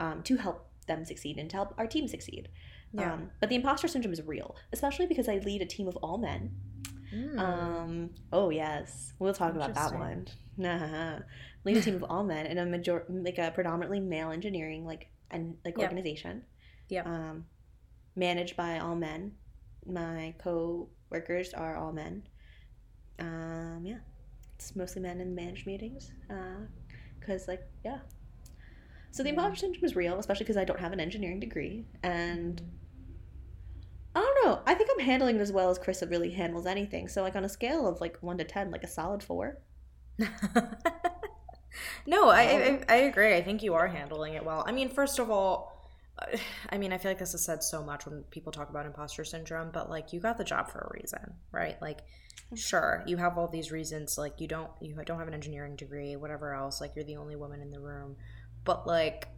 um, 0.00 0.22
to 0.24 0.36
help 0.36 0.68
them 0.86 1.04
succeed 1.04 1.38
and 1.38 1.50
to 1.50 1.56
help 1.56 1.74
our 1.78 1.86
team 1.86 2.08
succeed. 2.08 2.48
Yeah. 2.92 3.14
Um, 3.14 3.30
but 3.40 3.48
the 3.48 3.56
imposter 3.56 3.88
syndrome 3.88 4.12
is 4.12 4.22
real, 4.22 4.56
especially 4.72 5.06
because 5.06 5.28
I 5.28 5.38
lead 5.38 5.62
a 5.62 5.66
team 5.66 5.88
of 5.88 5.96
all 5.98 6.18
men. 6.18 6.54
Mm. 7.14 7.38
Um, 7.38 8.10
oh 8.32 8.50
yes, 8.50 9.12
we'll 9.18 9.34
talk 9.34 9.54
about 9.54 9.74
that 9.74 9.94
one. 9.94 10.26
Nah, 10.56 11.18
lead 11.64 11.76
a 11.76 11.82
team 11.82 11.96
of 11.96 12.04
all 12.04 12.24
men 12.24 12.46
in 12.46 12.58
a 12.58 12.66
major, 12.66 13.04
like 13.08 13.38
a 13.38 13.50
predominantly 13.50 14.00
male 14.00 14.30
engineering 14.30 14.84
like 14.84 15.08
and 15.30 15.56
like 15.64 15.76
Yep. 15.78 15.90
organization. 15.90 16.42
Yep. 16.88 17.06
Um, 17.06 17.46
managed 18.14 18.56
by 18.56 18.78
all 18.78 18.94
men. 18.96 19.32
My 19.86 20.34
co-workers 20.38 21.54
are 21.54 21.76
all 21.76 21.92
men. 21.92 22.22
Um, 23.18 23.82
yeah, 23.84 23.98
it's 24.54 24.74
mostly 24.76 25.02
men 25.02 25.20
in 25.20 25.34
managed 25.34 25.66
meetings. 25.66 26.12
Uh, 26.30 26.66
cause 27.24 27.46
like 27.48 27.62
yeah. 27.84 27.98
So 29.16 29.22
the 29.22 29.30
imposter 29.30 29.56
syndrome 29.56 29.82
is 29.82 29.96
real, 29.96 30.18
especially 30.18 30.44
because 30.44 30.58
I 30.58 30.66
don't 30.66 30.78
have 30.78 30.92
an 30.92 31.00
engineering 31.00 31.40
degree, 31.40 31.86
and 32.02 32.60
I 34.14 34.20
don't 34.20 34.44
know. 34.44 34.60
I 34.66 34.74
think 34.74 34.90
I'm 34.92 35.02
handling 35.02 35.36
it 35.36 35.40
as 35.40 35.50
well 35.50 35.70
as 35.70 35.78
Chris 35.78 36.04
really 36.06 36.32
handles 36.32 36.66
anything. 36.66 37.08
So 37.08 37.22
like 37.22 37.34
on 37.34 37.42
a 37.42 37.48
scale 37.48 37.86
of 37.86 37.98
like 38.02 38.18
one 38.20 38.36
to 38.36 38.44
ten, 38.44 38.70
like 38.70 38.84
a 38.84 38.86
solid 38.86 39.22
four. 39.22 39.56
no, 42.06 42.28
I, 42.28 42.42
I 42.42 42.68
um, 42.68 42.80
I 42.90 42.96
agree. 42.96 43.34
I 43.34 43.42
think 43.42 43.62
you 43.62 43.72
are 43.72 43.86
handling 43.86 44.34
it 44.34 44.44
well. 44.44 44.62
I 44.66 44.72
mean, 44.72 44.90
first 44.90 45.18
of 45.18 45.30
all, 45.30 45.90
I 46.70 46.76
mean, 46.76 46.92
I 46.92 46.98
feel 46.98 47.10
like 47.10 47.18
this 47.18 47.32
is 47.32 47.42
said 47.42 47.62
so 47.62 47.82
much 47.82 48.04
when 48.04 48.22
people 48.24 48.52
talk 48.52 48.68
about 48.68 48.84
imposter 48.84 49.24
syndrome, 49.24 49.70
but 49.72 49.88
like 49.88 50.12
you 50.12 50.20
got 50.20 50.36
the 50.36 50.44
job 50.44 50.68
for 50.68 50.80
a 50.80 50.90
reason, 51.00 51.32
right? 51.52 51.80
Like, 51.80 52.00
sure, 52.54 53.02
you 53.06 53.16
have 53.16 53.38
all 53.38 53.48
these 53.48 53.72
reasons. 53.72 54.18
Like 54.18 54.42
you 54.42 54.46
don't 54.46 54.70
you 54.82 54.94
don't 55.06 55.18
have 55.18 55.28
an 55.28 55.32
engineering 55.32 55.74
degree, 55.74 56.16
whatever 56.16 56.52
else. 56.52 56.82
Like 56.82 56.92
you're 56.94 57.06
the 57.06 57.16
only 57.16 57.34
woman 57.34 57.62
in 57.62 57.70
the 57.70 57.80
room, 57.80 58.16
but 58.66 58.86
like 58.86 59.28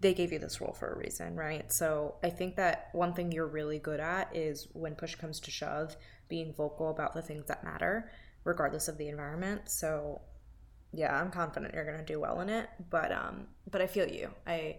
they 0.00 0.14
gave 0.14 0.32
you 0.32 0.38
this 0.38 0.60
role 0.60 0.72
for 0.72 0.92
a 0.92 0.96
reason, 0.98 1.34
right? 1.36 1.72
So 1.72 2.16
I 2.24 2.30
think 2.30 2.56
that 2.56 2.88
one 2.92 3.14
thing 3.14 3.30
you're 3.32 3.46
really 3.46 3.78
good 3.78 4.00
at 4.00 4.34
is 4.34 4.66
when 4.72 4.94
push 4.96 5.14
comes 5.14 5.38
to 5.40 5.50
shove, 5.50 5.96
being 6.28 6.52
vocal 6.52 6.90
about 6.90 7.14
the 7.14 7.22
things 7.22 7.46
that 7.46 7.62
matter, 7.64 8.10
regardless 8.44 8.88
of 8.88 8.98
the 8.98 9.08
environment. 9.08 9.70
So 9.70 10.20
yeah, 10.92 11.18
I'm 11.18 11.30
confident 11.30 11.72
you're 11.74 11.84
gonna 11.84 12.04
do 12.04 12.20
well 12.20 12.40
in 12.40 12.48
it. 12.48 12.68
But 12.90 13.10
um, 13.12 13.46
but 13.70 13.80
I 13.80 13.86
feel 13.88 14.06
you. 14.08 14.30
I. 14.46 14.76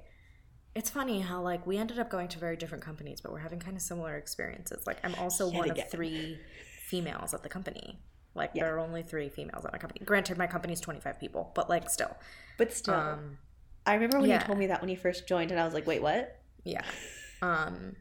It's 0.76 0.90
funny 0.90 1.22
how 1.22 1.40
like 1.44 1.68
we 1.68 1.78
ended 1.78 2.00
up 2.00 2.10
going 2.10 2.28
to 2.30 2.40
very 2.40 2.58
different 2.58 2.84
companies, 2.84 3.22
but 3.22 3.32
we're 3.32 3.38
having 3.38 3.60
kind 3.60 3.76
of 3.78 3.84
similar 3.84 4.18
experiences. 4.18 4.88
Like 4.88 4.98
I'm 5.04 5.14
also 5.16 5.48
Yet 5.52 5.58
one 5.60 5.70
again. 5.70 5.86
of 5.86 5.92
three 5.92 6.40
females 6.88 7.34
at 7.36 7.44
the 7.44 7.50
company. 7.50 8.00
Like 8.34 8.52
Yeah. 8.56 8.64
there 8.64 8.76
are 8.76 8.80
only 8.80 9.04
three 9.04 9.30
females 9.30 9.64
at 9.66 9.72
my 9.72 9.78
company. 9.78 10.04
Granted, 10.04 10.36
my 10.40 10.48
company's 10.48 10.82
25 10.82 11.20
people, 11.20 11.52
but 11.54 11.70
like 11.70 11.92
still. 11.92 12.18
But 12.58 12.74
still, 12.74 12.96
Um, 12.96 13.38
I 13.86 13.96
remember 13.96 14.20
when 14.20 14.30
yeah. 14.30 14.40
you 14.40 14.46
told 14.46 14.58
me 14.58 14.68
that 14.68 14.82
when 14.82 14.90
you 14.90 14.98
first 14.98 15.28
joined, 15.28 15.52
and 15.52 15.60
I 15.60 15.66
was 15.66 15.74
like, 15.74 15.88
wait, 15.88 16.02
what? 16.02 16.40
Yeah. 16.64 16.84
Um 17.42 17.96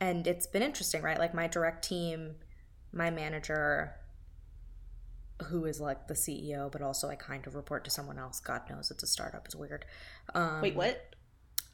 and 0.00 0.26
it's 0.26 0.46
been 0.46 0.62
interesting, 0.62 1.02
right? 1.02 1.18
Like 1.18 1.34
my 1.34 1.48
direct 1.48 1.84
team, 1.84 2.36
my 2.92 3.10
manager 3.10 3.94
who 5.48 5.64
is 5.66 5.80
like 5.80 6.08
the 6.08 6.14
CEO 6.14 6.70
but 6.70 6.82
also 6.82 7.08
I 7.08 7.14
kind 7.14 7.46
of 7.46 7.54
report 7.54 7.84
to 7.84 7.90
someone 7.90 8.18
else. 8.18 8.40
God 8.40 8.62
knows 8.70 8.90
it's 8.90 9.02
a 9.02 9.06
startup. 9.06 9.46
It's 9.46 9.56
weird. 9.56 9.84
Um 10.34 10.60
Wait, 10.62 10.76
what? 10.76 11.14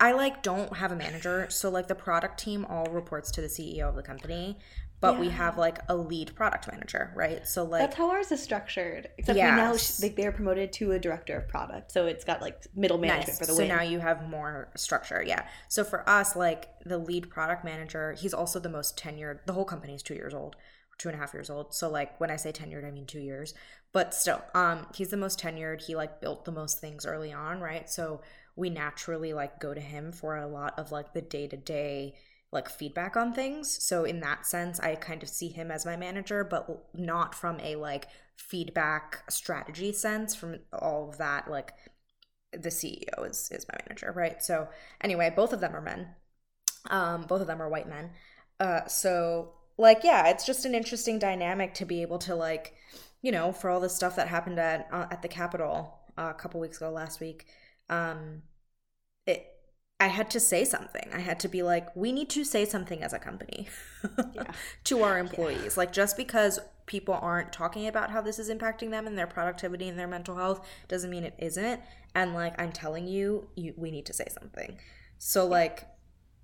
I 0.01 0.13
like 0.13 0.43
don't 0.43 0.77
have 0.77 0.91
a 0.91 0.97
manager, 0.97 1.47
so 1.51 1.71
like 1.71 1.87
the 1.89 1.95
product 1.95 2.41
team 2.41 2.65
all 2.69 2.87
reports 2.87 3.31
to 3.33 3.41
the 3.41 3.47
CEO 3.47 3.89
of 3.89 3.95
the 3.95 4.03
company, 4.03 4.59
but 5.05 5.21
we 5.21 5.29
have 5.29 5.59
like 5.59 5.79
a 5.89 5.95
lead 5.97 6.35
product 6.35 6.69
manager, 6.71 7.13
right? 7.15 7.47
So 7.47 7.65
like 7.65 7.81
That's 7.83 7.97
how 7.97 8.11
ours 8.11 8.33
is 8.33 8.43
structured. 8.43 9.09
Except 9.19 9.37
we 9.37 9.43
now 9.43 9.73
Yes. 9.73 10.03
like 10.03 10.17
they're 10.17 10.33
promoted 10.33 10.73
to 10.75 10.93
a 10.93 10.99
director 10.99 11.37
of 11.37 11.49
product, 11.49 11.93
so 11.93 12.07
it's 12.07 12.25
got 12.25 12.41
like 12.41 12.63
middle 12.75 12.99
management 12.99 13.29
Nice. 13.29 13.39
for 13.39 13.47
the 13.47 13.53
so 13.53 13.59
win. 13.59 13.69
now 13.69 13.83
you 13.83 13.99
have 14.01 14.29
more 14.29 14.71
structure. 14.77 15.23
Yeah. 15.27 15.47
So 15.69 15.85
for 15.85 16.09
us, 16.09 16.35
like 16.37 16.69
the 16.85 16.99
lead 16.99 17.31
product 17.31 17.65
manager, 17.65 18.13
he's 18.13 18.35
also 18.35 18.59
the 18.59 18.69
most 18.69 18.99
tenured. 18.99 19.39
The 19.47 19.53
whole 19.53 19.65
company 19.65 19.95
is 19.95 20.03
two 20.03 20.15
years 20.15 20.35
old, 20.35 20.57
two 20.99 21.09
and 21.09 21.17
a 21.17 21.19
half 21.21 21.35
years 21.35 21.51
old. 21.51 21.75
So 21.75 21.89
like 21.91 22.19
when 22.21 22.31
I 22.31 22.37
say 22.37 22.53
tenured, 22.53 22.87
I 22.87 22.91
mean 22.91 23.07
two 23.07 23.21
years. 23.21 23.55
But 23.93 24.13
still, 24.15 24.43
um, 24.55 24.87
he's 24.95 25.11
the 25.11 25.17
most 25.17 25.39
tenured. 25.41 25.83
He 25.83 25.95
like 25.95 26.21
built 26.21 26.45
the 26.45 26.53
most 26.53 26.81
things 26.81 27.07
early 27.07 27.33
on, 27.33 27.61
right? 27.61 27.89
So 27.89 28.23
we 28.57 28.71
naturally 28.71 29.33
like 29.33 29.61
go 29.61 29.75
to 29.75 29.81
him 29.81 30.13
for 30.13 30.37
a 30.37 30.47
lot 30.47 30.79
of 30.79 30.91
like 30.93 31.13
the 31.13 31.23
day 31.23 31.47
to 31.47 31.57
day 31.57 32.15
like 32.55 32.69
feedback 32.69 33.17
on 33.17 33.33
things. 33.33 33.83
So 33.83 34.05
in 34.05 34.21
that 34.21 34.47
sense, 34.47 34.81
I 34.81 34.95
kind 34.95 35.23
of 35.23 35.29
see 35.29 35.49
him 35.49 35.71
as 35.71 35.85
my 35.85 35.97
manager, 35.97 36.45
but 36.45 36.87
not 36.95 37.35
from 37.35 37.61
a 37.61 37.77
like 37.77 38.09
feedback 38.37 39.31
strategy 39.31 39.93
sense. 39.93 40.35
From 40.35 40.61
all 40.73 41.09
of 41.09 41.19
that, 41.19 41.51
like 41.51 41.73
the 42.53 42.71
CEO 42.71 43.29
is 43.29 43.51
is 43.53 43.67
my 43.71 43.79
manager, 43.87 44.13
right? 44.15 44.43
So 44.43 44.69
anyway, 45.01 45.33
both 45.35 45.53
of 45.53 45.61
them 45.61 45.75
are 45.75 45.81
men. 45.81 46.09
Um, 46.91 47.23
both 47.23 47.41
of 47.41 47.47
them 47.47 47.61
are 47.61 47.69
white 47.69 47.89
men. 47.89 48.11
Uh, 48.61 48.87
so 48.87 49.53
like 49.77 50.05
yeah, 50.05 50.29
it's 50.29 50.47
just 50.47 50.65
an 50.65 50.75
interesting 50.75 51.19
dynamic 51.19 51.75
to 51.75 51.85
be 51.85 52.03
able 52.03 52.19
to 52.21 52.35
like, 52.35 52.75
you 53.23 53.33
know, 53.33 53.53
for 53.53 53.71
all 53.71 53.81
the 53.81 53.89
stuff 53.89 54.17
that 54.17 54.29
happened 54.29 54.59
at 54.59 54.89
uh, 54.93 55.07
at 55.11 55.23
the 55.23 55.29
Capitol 55.29 55.99
uh, 56.17 56.31
a 56.31 56.35
couple 56.35 56.61
weeks 56.61 56.77
ago 56.79 56.91
last 56.91 57.21
week. 57.21 57.47
Um, 57.89 58.43
it 59.27 59.54
I 60.05 60.09
had 60.09 60.29
to 60.33 60.41
say 60.41 60.65
something. 60.65 61.09
I 61.15 61.21
had 61.21 61.39
to 61.41 61.49
be 61.49 61.63
like, 61.63 61.87
we 61.97 62.13
need 62.13 62.29
to 62.31 62.45
say 62.45 62.65
something 62.65 63.03
as 63.03 63.13
a 63.13 63.19
company 63.19 63.69
Yeah. 64.35 64.51
to 64.85 65.03
our 65.03 65.19
employees. 65.19 65.77
Like, 65.81 65.93
just 65.93 66.17
because 66.17 66.59
people 66.87 67.15
aren't 67.15 67.53
talking 67.53 67.87
about 67.89 68.11
how 68.11 68.21
this 68.21 68.39
is 68.39 68.51
impacting 68.51 68.91
them 68.91 69.07
and 69.07 69.17
their 69.17 69.27
productivity 69.27 69.89
and 69.89 69.99
their 69.99 70.07
mental 70.07 70.37
health 70.37 70.67
doesn't 70.89 71.11
mean 71.11 71.25
it 71.25 71.35
isn't. 71.39 71.81
And 72.15 72.35
like, 72.35 72.55
I'm 72.61 72.71
telling 72.73 73.07
you, 73.09 73.49
you 73.57 73.73
we 73.77 73.91
need 73.91 74.07
to 74.07 74.13
say 74.13 74.27
something. 74.39 74.77
So, 75.19 75.47
like, 75.47 75.87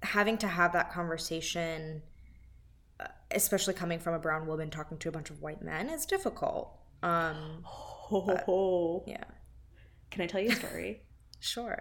having 0.02 0.38
to 0.38 0.48
have 0.48 0.72
that 0.72 0.90
conversation, 0.90 2.02
uh, 2.98 3.08
especially 3.30 3.74
coming 3.74 3.98
from 3.98 4.14
a 4.14 4.18
brown 4.18 4.46
woman 4.46 4.70
talking 4.70 4.96
to 4.98 5.08
a 5.10 5.12
bunch 5.12 5.28
of 5.30 5.42
white 5.42 5.60
men, 5.62 5.90
is 5.90 6.06
difficult. 6.06 6.72
Um, 7.02 7.60
ho, 7.64 8.20
ho. 8.46 9.04
yeah, 9.06 9.24
Can 10.10 10.22
I 10.22 10.26
tell 10.26 10.40
you 10.40 10.50
a 10.50 10.54
story? 10.54 11.02
sure. 11.40 11.78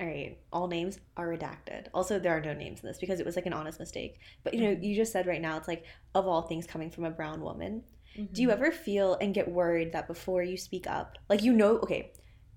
All 0.00 0.06
right, 0.06 0.38
all 0.52 0.68
names 0.68 1.00
are 1.16 1.26
redacted. 1.26 1.88
Also, 1.92 2.20
there 2.20 2.36
are 2.36 2.40
no 2.40 2.54
names 2.54 2.80
in 2.80 2.86
this 2.86 2.98
because 2.98 3.18
it 3.18 3.26
was 3.26 3.34
like 3.34 3.46
an 3.46 3.52
honest 3.52 3.80
mistake. 3.80 4.20
But 4.44 4.54
you 4.54 4.62
know, 4.62 4.78
you 4.80 4.94
just 4.94 5.12
said 5.12 5.26
right 5.26 5.40
now 5.40 5.56
it's 5.56 5.66
like 5.66 5.84
of 6.14 6.26
all 6.26 6.42
things 6.42 6.66
coming 6.68 6.90
from 6.90 7.04
a 7.04 7.10
brown 7.10 7.40
woman. 7.40 7.82
Do 8.32 8.42
you 8.42 8.50
ever 8.50 8.70
feel 8.72 9.14
and 9.20 9.34
get 9.34 9.50
worried 9.50 9.92
that 9.92 10.06
before 10.06 10.42
you 10.42 10.56
speak 10.56 10.86
up, 10.86 11.18
like 11.28 11.42
you 11.42 11.52
know, 11.52 11.78
okay, 11.78 12.12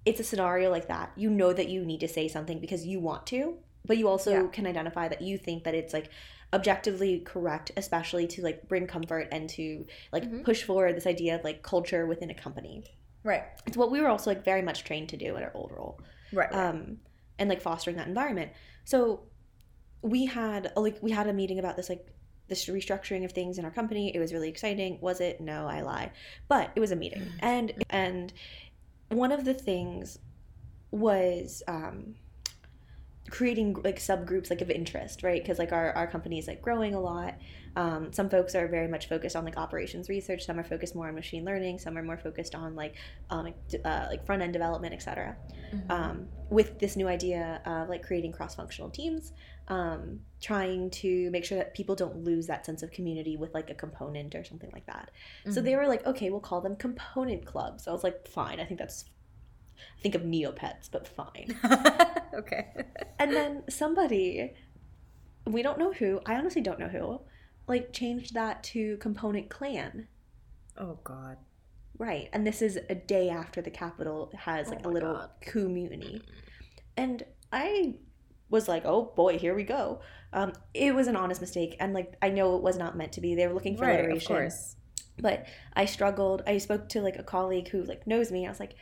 it's 0.06 0.20
a 0.20 0.24
scenario 0.24 0.70
like 0.70 0.88
that. 0.88 1.12
You 1.16 1.30
know 1.30 1.52
that 1.54 1.70
you 1.70 1.84
need 1.86 2.00
to 2.02 2.08
say 2.08 2.28
something 2.28 2.60
because 2.60 2.86
you 2.86 3.00
want 3.00 3.26
to, 3.28 3.58
but 3.88 3.98
you 3.98 4.08
also 4.08 4.32
Yeah. 4.32 4.48
can 4.48 4.68
identify 4.68 5.08
that 5.08 5.22
you 5.22 5.38
think 5.38 5.64
that 5.64 5.74
it's 5.76 5.94
like 5.94 6.10
objectively 6.54 7.20
correct, 7.22 7.72
especially 7.78 8.28
to 8.28 8.42
like 8.44 8.68
bring 8.68 8.86
comfort 8.88 9.28
and 9.32 9.50
to 9.52 9.86
like 10.12 10.24
Mhm. 10.26 10.44
push 10.44 10.64
forward 10.64 10.96
this 10.96 11.08
idea 11.08 11.36
of 11.36 11.44
like 11.44 11.64
culture 11.64 12.06
within 12.06 12.30
a 12.30 12.36
company. 12.36 12.84
Right, 13.24 13.44
It's 13.68 13.78
what 13.78 13.92
we 13.92 14.02
were 14.02 14.10
also 14.10 14.32
like 14.32 14.44
very 14.44 14.62
much 14.64 14.84
trained 14.84 15.10
to 15.10 15.18
do 15.18 15.36
in 15.38 15.44
our 15.44 15.52
old 15.54 15.72
role 15.72 16.00
right, 16.32 16.52
right. 16.52 16.68
um, 16.70 16.98
and 17.42 17.50
like 17.50 17.60
fostering 17.60 17.98
that 17.98 18.08
environment. 18.08 18.52
So 18.86 19.24
we 20.04 20.28
had 20.28 20.72
like 20.76 20.98
we 21.02 21.12
had 21.12 21.28
a 21.28 21.34
meeting 21.34 21.58
about 21.60 21.76
this 21.76 21.90
like 21.90 22.08
this 22.48 22.68
restructuring 22.68 23.26
of 23.26 23.32
things 23.32 23.58
in 23.58 23.66
our 23.66 23.72
company. 23.72 24.16
It 24.16 24.20
was 24.20 24.32
really 24.32 24.48
exciting. 24.48 25.00
Was 25.02 25.20
it? 25.20 25.42
No, 25.42 25.68
I 25.68 25.82
lie. 25.82 26.12
But 26.48 26.72
it 26.76 26.80
was 26.80 26.92
a 26.92 26.96
meeting, 26.96 27.26
and 27.40 27.74
and 27.90 28.32
one 29.10 29.32
of 29.32 29.44
the 29.44 29.56
things 29.56 30.20
was 30.92 31.64
um, 31.68 32.14
creating 33.32 33.74
like 33.84 33.98
subgroups 33.98 34.52
like 34.52 34.62
of 34.62 34.70
interest, 34.70 35.24
right? 35.24 35.42
Because 35.42 35.58
like 35.58 35.72
our 35.72 35.92
our 35.94 36.06
company 36.06 36.38
is 36.38 36.48
like 36.48 36.62
growing 36.62 36.94
a 36.94 37.00
lot. 37.02 37.34
Um, 37.76 38.12
some 38.12 38.30
folks 38.30 38.54
are 38.56 38.68
very 38.68 38.88
much 38.88 39.08
focused 39.08 39.36
on 39.36 39.46
like 39.46 39.58
operations 39.58 40.10
research. 40.10 40.46
Some 40.46 40.60
are 40.60 40.64
focused 40.64 40.94
more 40.96 41.08
on 41.08 41.16
machine 41.16 41.46
learning. 41.46 41.80
Some 41.80 41.98
are 41.98 42.04
more 42.04 42.18
focused 42.18 42.54
on 42.54 42.76
like 42.76 42.96
um, 43.30 43.46
like, 43.46 43.56
uh, 43.86 44.08
like 44.10 44.26
front 44.26 44.42
end 44.42 44.54
development, 44.54 44.94
etc 44.94 45.38
Mhm. 45.74 45.90
um, 45.90 46.28
with 46.50 46.80
this 46.80 46.98
new 46.98 47.08
idea 47.08 47.62
of 47.66 47.88
like 47.88 48.04
creating 48.04 48.34
cross-functional 48.34 48.90
teams 48.90 49.32
um, 49.70 50.20
trying 50.42 50.90
to 50.90 51.30
make 51.32 51.46
sure 51.46 51.58
that 51.58 51.74
people 51.74 51.96
don't 51.96 52.26
lose 52.26 52.46
that 52.48 52.66
sense 52.66 52.84
of 52.84 52.92
community 52.92 53.38
with 53.38 53.54
like 53.54 53.70
a 53.70 53.74
component 53.74 54.36
or 54.36 54.44
something 54.44 54.70
like 54.74 54.86
that 54.88 55.12
so 55.50 55.62
Mhm. 55.62 55.64
they 55.64 55.76
were 55.78 55.88
like 55.88 56.06
okay 56.06 56.30
we'll 56.30 56.42
call 56.42 56.60
them 56.60 56.76
component 56.76 57.46
clubs 57.46 57.88
i 57.88 57.92
was 57.94 58.04
like 58.04 58.28
fine 58.28 58.60
i 58.60 58.66
think 58.66 58.80
that's 58.80 59.06
I 59.98 60.02
think 60.02 60.14
of 60.16 60.22
Neopets, 60.24 60.90
but 60.92 61.08
fine. 61.08 61.58
okay. 62.36 62.68
and 63.18 63.32
then 63.34 63.64
somebody, 63.70 64.54
we 65.48 65.62
don't 65.64 65.80
know 65.80 65.92
who, 65.92 66.20
I 66.26 66.36
honestly 66.36 66.62
don't 66.62 66.80
know 66.80 66.88
who, 66.88 67.20
like 67.72 67.92
changed 67.94 68.34
that 68.36 68.64
to 68.66 68.98
Component 68.98 69.50
Clan. 69.50 70.08
Oh 70.78 71.00
God. 71.04 71.38
Right. 71.98 72.30
And 72.34 72.46
this 72.46 72.62
is 72.62 72.78
a 72.90 72.96
day 72.96 73.30
after 73.30 73.62
the 73.62 73.72
Capitol 73.72 74.32
has 74.38 74.70
like 74.70 74.82
Oh 74.84 74.90
a 74.90 74.92
little 74.92 75.14
God. 75.14 75.30
coup 75.46 75.70
mutiny. 75.70 76.22
And 76.98 77.24
I 77.52 77.96
was 78.50 78.68
like, 78.68 78.84
oh 78.86 79.14
boy, 79.16 79.38
here 79.38 79.56
we 79.56 79.64
go. 79.64 80.02
Um, 80.34 80.54
it 80.74 80.94
was 80.94 81.08
an 81.08 81.16
honest 81.16 81.42
mistake. 81.42 81.76
And 81.80 81.94
like, 81.94 82.16
I 82.22 82.30
know 82.30 82.56
it 82.56 82.62
was 82.62 82.78
not 82.78 82.98
meant 82.98 83.14
to 83.14 83.22
be. 83.22 83.36
They 83.36 83.48
were 83.48 83.54
looking 83.54 83.78
for 83.78 83.86
Right, 83.86 84.12
of 84.12 84.26
course. 84.26 84.76
But 85.18 85.46
I 85.74 85.86
struggled. 85.86 86.44
I 86.48 86.58
spoke 86.58 86.90
to 86.90 87.02
like 87.02 87.18
a 87.18 87.24
colleague 87.24 87.70
who 87.70 87.84
like 87.84 88.08
knows 88.08 88.32
me. 88.32 88.46
I 88.46 88.50
was 88.50 88.60
like, 88.60 88.76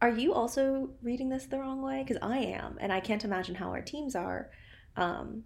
are 0.00 0.10
you 0.10 0.34
also 0.34 0.90
reading 1.02 1.28
this 1.28 1.46
the 1.46 1.58
wrong 1.58 1.82
way? 1.82 2.04
Because 2.06 2.22
I 2.22 2.38
am. 2.38 2.76
And 2.80 2.92
I 2.92 3.00
can't 3.00 3.24
imagine 3.24 3.54
how 3.54 3.68
our 3.70 3.82
teams 3.82 4.14
are. 4.14 4.50
Um, 4.96 5.44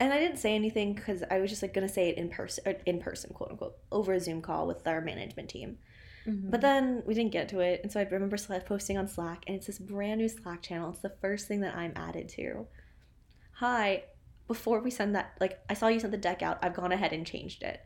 and 0.00 0.12
I 0.12 0.18
didn't 0.18 0.38
say 0.38 0.54
anything 0.54 0.94
because 0.94 1.22
I 1.30 1.38
was 1.38 1.50
just 1.50 1.62
like 1.62 1.74
going 1.74 1.86
to 1.86 1.92
say 1.92 2.08
it 2.08 2.18
in 2.18 2.28
person, 2.28 2.76
in 2.84 3.00
person, 3.00 3.32
quote 3.32 3.50
unquote, 3.50 3.76
over 3.92 4.12
a 4.12 4.20
Zoom 4.20 4.42
call 4.42 4.66
with 4.66 4.86
our 4.86 5.00
management 5.00 5.48
team. 5.48 5.78
Mm-hmm. 6.26 6.50
But 6.50 6.62
then 6.62 7.02
we 7.06 7.14
didn't 7.14 7.32
get 7.32 7.48
to 7.50 7.60
it, 7.60 7.80
and 7.82 7.92
so 7.92 8.00
I 8.00 8.04
remember 8.04 8.36
posting 8.66 8.96
on 8.96 9.06
Slack, 9.06 9.44
and 9.46 9.56
it's 9.56 9.66
this 9.66 9.78
brand 9.78 10.20
new 10.20 10.28
Slack 10.28 10.62
channel. 10.62 10.90
It's 10.90 11.00
the 11.00 11.14
first 11.20 11.46
thing 11.46 11.60
that 11.60 11.76
I'm 11.76 11.92
added 11.96 12.28
to. 12.30 12.66
Hi, 13.58 14.04
before 14.48 14.80
we 14.80 14.90
send 14.90 15.14
that, 15.14 15.36
like 15.40 15.60
I 15.68 15.74
saw 15.74 15.88
you 15.88 16.00
sent 16.00 16.12
the 16.12 16.18
deck 16.18 16.42
out. 16.42 16.58
I've 16.62 16.74
gone 16.74 16.92
ahead 16.92 17.12
and 17.12 17.26
changed 17.26 17.62
it. 17.62 17.80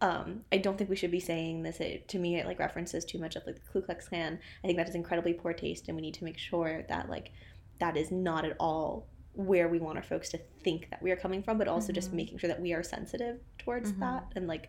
Um, 0.00 0.42
I 0.52 0.58
don't 0.58 0.76
think 0.76 0.90
we 0.90 0.96
should 0.96 1.12
be 1.12 1.20
saying 1.20 1.62
this. 1.62 1.80
It, 1.80 2.08
to 2.08 2.18
me, 2.18 2.36
it 2.36 2.46
like 2.46 2.58
references 2.58 3.04
too 3.04 3.18
much 3.18 3.36
of 3.36 3.46
like 3.46 3.54
the 3.54 3.72
Ku 3.72 3.80
Klux 3.80 4.08
Klan. 4.08 4.38
I 4.62 4.66
think 4.66 4.78
that 4.78 4.88
is 4.88 4.94
incredibly 4.94 5.32
poor 5.32 5.52
taste, 5.52 5.88
and 5.88 5.96
we 5.96 6.02
need 6.02 6.14
to 6.14 6.24
make 6.24 6.38
sure 6.38 6.84
that 6.88 7.08
like 7.08 7.30
that 7.78 7.96
is 7.96 8.10
not 8.10 8.44
at 8.44 8.56
all 8.58 9.08
where 9.36 9.68
we 9.68 9.78
want 9.78 9.96
our 9.98 10.02
folks 10.02 10.30
to 10.30 10.38
think 10.62 10.90
that 10.90 11.02
we 11.02 11.10
are 11.10 11.16
coming 11.16 11.42
from, 11.42 11.58
but 11.58 11.68
also 11.68 11.92
just 11.92 12.10
Mhm. 12.10 12.14
making 12.14 12.38
sure 12.38 12.48
that 12.48 12.60
we 12.60 12.72
are 12.72 12.82
sensitive 12.82 13.40
towards 13.58 13.92
Mhm. 13.92 14.00
that 14.00 14.32
and 14.34 14.46
like 14.48 14.68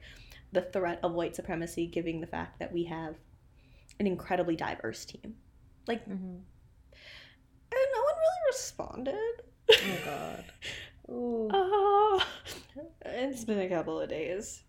the 0.52 0.62
threat 0.62 1.00
of 1.04 1.14
white 1.14 1.36
supremacy, 1.36 1.88
giving 1.88 2.22
the 2.22 2.28
fact 2.28 2.60
that 2.60 2.72
we 2.72 2.86
have 2.86 3.16
an 4.00 4.08
incredibly 4.08 4.56
diverse 4.56 5.06
team. 5.06 5.38
Like, 5.88 6.04
mm-hmm. 6.04 6.14
and 6.36 7.88
no 7.94 8.02
one 8.02 8.16
really 8.16 8.48
responded. 8.48 9.42
Oh 9.72 9.98
God. 10.06 10.46
Ooh. 11.10 11.50
Oh, 11.52 12.28
it's 13.06 13.46
been 13.46 13.60
a 13.60 13.70
couple 13.70 14.00
of 14.00 14.10
days. 14.10 14.64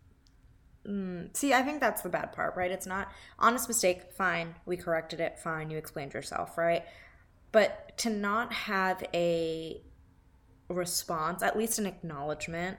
Mm, 0.86 1.36
see, 1.36 1.52
I 1.52 1.62
think 1.62 1.80
that's 1.80 2.02
the 2.02 2.08
bad 2.08 2.32
part, 2.32 2.56
right? 2.56 2.70
It's 2.70 2.86
not 2.86 3.12
honest 3.38 3.68
mistake. 3.68 4.12
Fine, 4.12 4.54
we 4.64 4.76
corrected 4.76 5.20
it. 5.20 5.38
Fine, 5.38 5.70
you 5.70 5.76
explained 5.76 6.14
yourself, 6.14 6.56
right? 6.56 6.84
But 7.50 7.96
to 7.98 8.10
not 8.10 8.52
have 8.52 9.04
a 9.12 9.82
response, 10.68 11.42
at 11.42 11.56
least 11.56 11.78
an 11.78 11.86
acknowledgement 11.86 12.76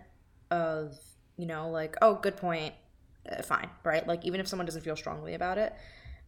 of, 0.52 0.96
you 1.38 1.46
know, 1.46 1.70
like, 1.70 1.96
oh, 2.02 2.16
good 2.16 2.38
point, 2.38 2.74
uh, 3.32 3.42
fine, 3.42 3.70
right? 3.84 4.06
Like, 4.08 4.26
even 4.26 4.40
if 4.40 4.48
someone 4.48 4.66
doesn't 4.66 4.82
feel 4.84 4.96
strongly 4.96 5.34
about 5.34 5.58
it, 5.58 5.74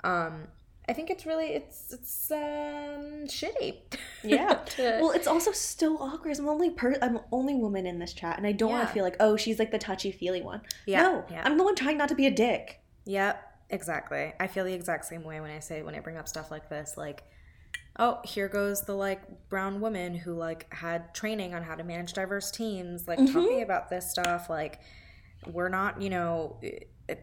um, 0.04 0.48
I 0.90 0.94
think 0.94 1.12
it's 1.12 1.28
really 1.28 1.50
it's 1.54 1.94
it's 1.94 2.32
um 2.32 3.28
shitty. 3.28 3.76
Yeah. 4.24 4.56
To- 4.56 5.00
Well, 5.02 5.12
it's 5.12 5.28
also 5.28 5.52
so 5.52 5.96
awkward. 5.98 6.38
I'm 6.40 6.50
only 6.50 6.70
per- 6.72 6.98
I'm 7.02 7.20
only 7.32 7.54
woman 7.56 7.86
in 7.86 8.00
this 8.00 8.14
chat, 8.14 8.38
and 8.38 8.46
I 8.48 8.52
don't 8.52 8.72
want 8.72 8.88
to 8.88 8.94
feel 8.94 9.04
like, 9.04 9.16
oh, 9.20 9.38
she's 9.38 9.58
like 9.60 9.72
the 9.72 9.78
touchy 9.78 10.12
feely 10.12 10.42
one. 10.42 10.62
yeah, 10.88 11.02
no, 11.04 11.26
yeah. 11.30 11.44
I'm 11.46 11.58
the 11.58 11.64
one 11.64 11.76
trying 11.76 11.98
not 11.98 12.10
to 12.10 12.16
be 12.16 12.26
a 12.26 12.32
dick. 12.32 12.80
Yep, 13.06 13.42
exactly. 13.70 14.34
I 14.40 14.48
feel 14.48 14.66
the 14.66 14.74
exact 14.74 15.06
same 15.06 15.24
way 15.24 15.40
when 15.40 15.52
I 15.52 15.60
say 15.60 15.82
when 15.84 15.96
I 15.96 16.00
bring 16.00 16.18
up 16.18 16.28
stuff 16.28 16.50
like 16.52 16.68
this, 16.70 16.96
like, 16.98 17.24
oh, 18.00 18.20
here 18.24 18.48
goes 18.48 18.82
the 18.82 18.94
like 18.96 19.50
brown 19.50 19.82
woman 19.82 20.16
who 20.16 20.34
like 20.34 20.72
had 20.74 21.14
training 21.14 21.54
on 21.54 21.64
how 21.64 21.76
to 21.76 21.84
manage 21.84 22.14
diverse 22.14 22.50
teams, 22.52 23.08
like 23.08 23.20
Mhm. 23.20 23.34
talking 23.34 23.62
about 23.62 23.90
this 23.90 24.10
stuff. 24.10 24.50
Like, 24.50 24.80
we're 25.48 25.70
not, 25.70 26.02
you 26.02 26.10
know, 26.10 26.60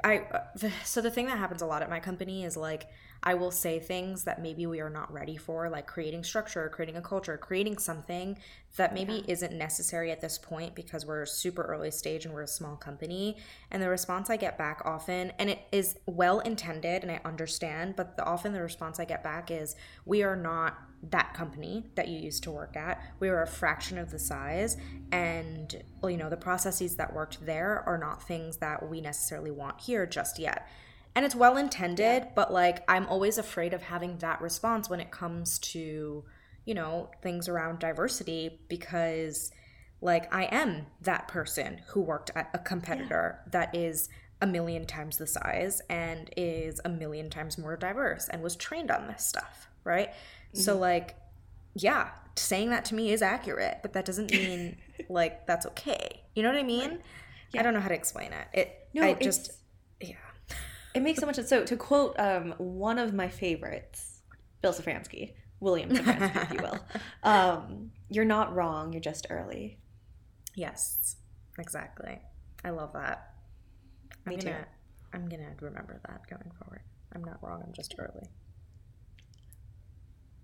I. 0.04 0.24
So 0.84 1.00
the 1.00 1.10
thing 1.10 1.26
that 1.26 1.38
happens 1.38 1.62
a 1.62 1.66
lot 1.66 1.82
at 1.82 1.90
my 1.90 2.00
company 2.00 2.44
is 2.44 2.56
like. 2.56 2.86
I 3.22 3.34
will 3.34 3.50
say 3.50 3.80
things 3.80 4.24
that 4.24 4.40
maybe 4.40 4.66
we 4.66 4.80
are 4.80 4.90
not 4.90 5.12
ready 5.12 5.36
for, 5.36 5.68
like 5.68 5.86
creating 5.86 6.24
structure, 6.24 6.68
creating 6.68 6.96
a 6.96 7.02
culture, 7.02 7.36
creating 7.36 7.78
something 7.78 8.38
that 8.76 8.94
maybe 8.94 9.14
Yeah. 9.14 9.32
isn't 9.32 9.52
necessary 9.52 10.12
at 10.12 10.20
this 10.20 10.38
point 10.38 10.74
because 10.74 11.04
we're 11.04 11.26
super 11.26 11.62
early 11.62 11.90
stage 11.90 12.24
and 12.24 12.32
we're 12.32 12.42
a 12.42 12.46
small 12.46 12.76
company. 12.76 13.36
And 13.70 13.82
the 13.82 13.88
response 13.88 14.30
I 14.30 14.36
get 14.36 14.56
back 14.56 14.82
often, 14.84 15.32
and 15.38 15.50
it 15.50 15.60
is 15.72 15.98
well 16.06 16.40
intended 16.40 17.02
and 17.02 17.10
I 17.10 17.20
understand, 17.24 17.96
but 17.96 18.16
the, 18.16 18.24
often 18.24 18.52
the 18.52 18.62
response 18.62 19.00
I 19.00 19.04
get 19.04 19.24
back 19.24 19.50
is, 19.50 19.74
we 20.04 20.22
are 20.22 20.36
not 20.36 20.78
that 21.10 21.32
company 21.34 21.86
that 21.94 22.08
you 22.08 22.18
used 22.18 22.42
to 22.44 22.50
work 22.50 22.76
at. 22.76 23.00
We 23.20 23.28
are 23.28 23.42
a 23.42 23.46
fraction 23.46 23.98
of 23.98 24.10
the 24.10 24.18
size. 24.18 24.76
And, 25.12 25.82
well, 26.00 26.10
you 26.10 26.16
know, 26.16 26.28
the 26.28 26.36
processes 26.36 26.96
that 26.96 27.12
worked 27.12 27.44
there 27.44 27.82
are 27.86 27.98
not 27.98 28.22
things 28.22 28.58
that 28.58 28.88
we 28.88 29.00
necessarily 29.00 29.50
want 29.50 29.80
here 29.80 30.06
just 30.06 30.38
yet. 30.38 30.68
And 31.14 31.24
it's 31.24 31.34
well 31.34 31.56
intended, 31.56 32.28
but 32.34 32.52
like 32.52 32.84
I'm 32.88 33.06
always 33.06 33.38
afraid 33.38 33.74
of 33.74 33.82
having 33.82 34.18
that 34.18 34.40
response 34.40 34.88
when 34.88 35.00
it 35.00 35.10
comes 35.10 35.58
to, 35.60 36.24
you 36.64 36.74
know, 36.74 37.10
things 37.22 37.48
around 37.48 37.80
diversity 37.80 38.60
because 38.68 39.50
like 40.00 40.32
I 40.32 40.44
am 40.44 40.86
that 41.00 41.26
person 41.28 41.80
who 41.88 42.00
worked 42.00 42.30
at 42.36 42.50
a 42.54 42.58
competitor 42.58 43.40
that 43.50 43.74
is 43.74 44.08
a 44.40 44.46
million 44.46 44.86
times 44.86 45.16
the 45.18 45.26
size 45.26 45.82
and 45.88 46.30
is 46.36 46.80
a 46.84 46.88
million 46.88 47.30
times 47.30 47.58
more 47.58 47.76
diverse 47.76 48.28
and 48.28 48.42
was 48.42 48.54
trained 48.54 48.90
on 48.90 49.08
this 49.08 49.26
stuff, 49.26 49.68
right? 49.82 50.10
So 50.52 50.72
mm-hmm. 50.72 50.82
like 50.82 51.16
yeah, 51.74 52.10
saying 52.36 52.70
that 52.70 52.84
to 52.86 52.94
me 52.94 53.12
is 53.12 53.22
accurate, 53.22 53.78
but 53.82 53.92
that 53.92 54.04
doesn't 54.04 54.30
mean 54.30 54.76
like 55.08 55.46
that's 55.46 55.66
okay. 55.66 56.22
You 56.34 56.42
know 56.42 56.50
what 56.50 56.58
I 56.58 56.64
mean? 56.64 57.00
Yeah. 57.52 57.60
I 57.60 57.62
don't 57.62 57.74
know 57.74 57.80
how 57.80 57.88
to 57.88 57.94
explain 57.94 58.32
it. 58.32 58.46
It 58.52 58.88
No, 58.94 59.02
I 59.02 59.08
it's- 59.10 59.24
just 59.24 59.52
yeah. 60.00 60.14
It 60.94 61.02
makes 61.02 61.20
so 61.20 61.26
much 61.26 61.36
sense. 61.36 61.48
So 61.48 61.64
to 61.64 61.76
quote 61.76 62.18
um, 62.18 62.54
one 62.58 62.98
of 62.98 63.12
my 63.14 63.28
favorites, 63.28 64.22
Bill 64.62 64.72
Safransky, 64.72 65.34
William 65.60 65.90
Safransky, 65.90 66.42
if 66.42 66.52
you 66.52 66.62
will, 66.62 66.78
um, 67.22 67.90
you're 68.08 68.24
not 68.24 68.54
wrong. 68.54 68.92
You're 68.92 69.02
just 69.02 69.26
early. 69.30 69.78
Yes, 70.54 71.16
exactly. 71.58 72.18
I 72.64 72.70
love 72.70 72.92
that. 72.94 73.34
I'm 74.26 74.34
Me 74.34 74.36
too. 74.38 74.48
gonna, 74.48 74.66
I'm 75.12 75.28
gonna 75.28 75.54
remember 75.60 76.00
that 76.06 76.28
going 76.28 76.50
forward. 76.58 76.80
I'm 77.14 77.22
not 77.22 77.38
wrong. 77.42 77.62
I'm 77.64 77.72
just 77.72 77.94
early. 77.98 78.28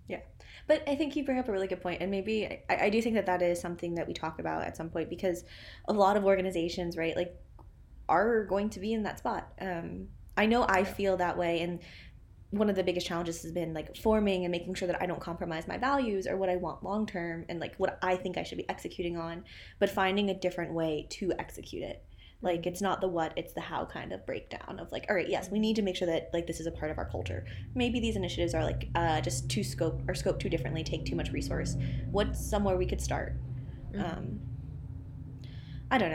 Yeah, 0.07 0.21
but 0.69 0.83
I 0.87 0.95
think 0.95 1.17
you 1.17 1.25
bring 1.25 1.39
up 1.39 1.49
a 1.49 1.53
really 1.53 1.67
good 1.67 1.81
point, 1.81 2.03
and 2.03 2.11
maybe 2.11 2.47
I, 2.69 2.85
I 2.87 2.91
do 2.91 3.01
think 3.01 3.15
that 3.15 3.27
that 3.27 3.43
is 3.43 3.61
something 3.61 3.95
that 3.95 4.07
we 4.07 4.13
talk 4.13 4.39
about 4.39 4.63
at 4.65 4.77
some 4.77 4.91
point 4.91 5.09
because 5.09 5.45
a 5.89 5.93
lot 5.93 6.17
of 6.17 6.25
organizations, 6.25 6.97
right, 6.97 7.17
like 7.17 7.35
are 8.09 8.45
going 8.45 8.71
to 8.71 8.81
be 8.81 8.93
in 8.93 9.03
that 9.05 9.19
spot. 9.19 9.51
Um, 9.61 10.09
I 10.37 10.47
know 10.47 10.65
I 10.69 10.85
feel 10.85 11.17
that 11.19 11.39
way, 11.39 11.61
and 11.61 11.81
one 12.51 12.71
of 12.71 12.77
the 12.77 12.85
biggest 12.85 13.07
challenges 13.07 13.43
has 13.43 13.53
been 13.53 13.75
like 13.75 13.97
forming 13.97 14.45
and 14.45 14.53
making 14.53 14.75
sure 14.75 14.87
that 14.89 15.03
I 15.03 15.07
don't 15.07 15.21
compromise 15.21 15.67
my 15.67 15.79
values 15.79 16.27
or 16.27 16.37
what 16.37 16.49
I 16.49 16.57
want 16.57 16.83
long 16.85 17.07
term, 17.07 17.45
and 17.49 17.61
like 17.61 17.75
what 17.77 17.99
I 18.03 18.17
think 18.17 18.39
I 18.39 18.43
should 18.45 18.59
be 18.59 18.69
executing 18.69 19.17
on, 19.17 19.45
but 19.81 19.91
finding 19.91 20.31
a 20.31 20.35
different 20.39 20.73
way 20.75 21.07
to 21.13 21.33
execute 21.39 21.83
it. 21.83 22.05
Like 22.43 22.67
it's 22.67 22.83
not 22.83 23.01
the 23.01 23.09
what, 23.09 23.33
it's 23.37 23.55
the 23.55 23.61
how 23.63 23.87
kind 23.87 24.13
of 24.13 24.27
breakdown 24.27 24.79
of 24.79 24.93
like, 24.93 25.07
all 25.09 25.17
right, 25.17 25.29
yes, 25.29 25.51
we 25.51 25.59
need 25.59 25.77
to 25.77 25.83
make 25.83 25.97
sure 25.97 26.07
that 26.09 26.31
like 26.33 26.47
this 26.47 26.61
is 26.61 26.67
a 26.67 26.71
part 26.73 26.91
of 26.91 26.99
our 26.99 27.09
culture. 27.09 27.45
Maybe 27.75 28.01
these 28.01 28.17
initiatives 28.17 28.55
are 28.55 28.65
like 28.65 28.91
uh, 28.95 29.21
just 29.23 29.49
too 29.49 29.65
scope 29.65 30.03
or 30.09 30.15
scope 30.15 30.39
too 30.41 30.51
differently, 30.51 30.85
take 30.85 31.07
too 31.07 31.17
much 31.17 31.33
resource. 31.33 31.77
What's 32.11 32.45
somewhere 32.45 32.77
we 32.77 32.87
could 32.87 33.01
start? 33.01 33.41
Mhm. 33.95 34.01
Um, 34.19 34.41
I 35.91 35.99
don't 35.99 36.11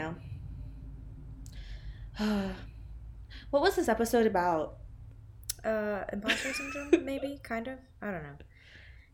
know. 2.18 2.54
what 3.50 3.62
was 3.62 3.76
this 3.76 3.88
episode 3.88 4.26
about? 4.26 4.76
Uh, 5.64 6.04
imposter 6.12 6.52
syndrome, 6.54 7.04
maybe, 7.04 7.38
kind 7.42 7.68
of. 7.68 7.78
I 8.00 8.10
don't 8.10 8.22
know. 8.22 8.36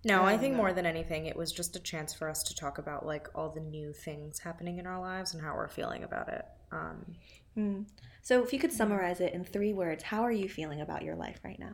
No, 0.05 0.23
I 0.23 0.35
I 0.35 0.39
think 0.39 0.53
know. 0.53 0.59
more 0.59 0.73
than 0.73 0.87
anything, 0.87 1.27
it 1.27 1.35
was 1.37 1.51
just 1.51 1.75
a 1.75 1.81
chance 1.81 2.15
for 2.15 2.29
us 2.29 2.43
to 2.45 2.55
talk 2.55 2.79
about 2.79 3.05
like 3.05 3.27
all 3.35 3.51
the 3.51 3.61
new 3.61 3.93
things 3.93 4.39
happening 4.39 4.79
in 4.79 4.87
our 4.87 5.01
lives 5.01 5.35
and 5.35 5.43
how 5.43 5.55
we're 5.57 5.69
feeling 5.69 6.05
about 6.05 6.29
it. 6.29 6.45
Um, 6.71 7.17
Hmm. 7.55 7.83
So, 8.23 8.43
if 8.45 8.53
you 8.53 8.59
could 8.59 8.73
summarize 8.73 9.21
it 9.21 9.33
in 9.33 9.43
three 9.45 9.73
words, 9.73 10.03
how 10.05 10.21
are 10.23 10.31
you 10.31 10.47
feeling 10.49 10.81
about 10.83 11.03
your 11.03 11.17
life 11.17 11.41
right 11.43 11.59
now? 11.59 11.73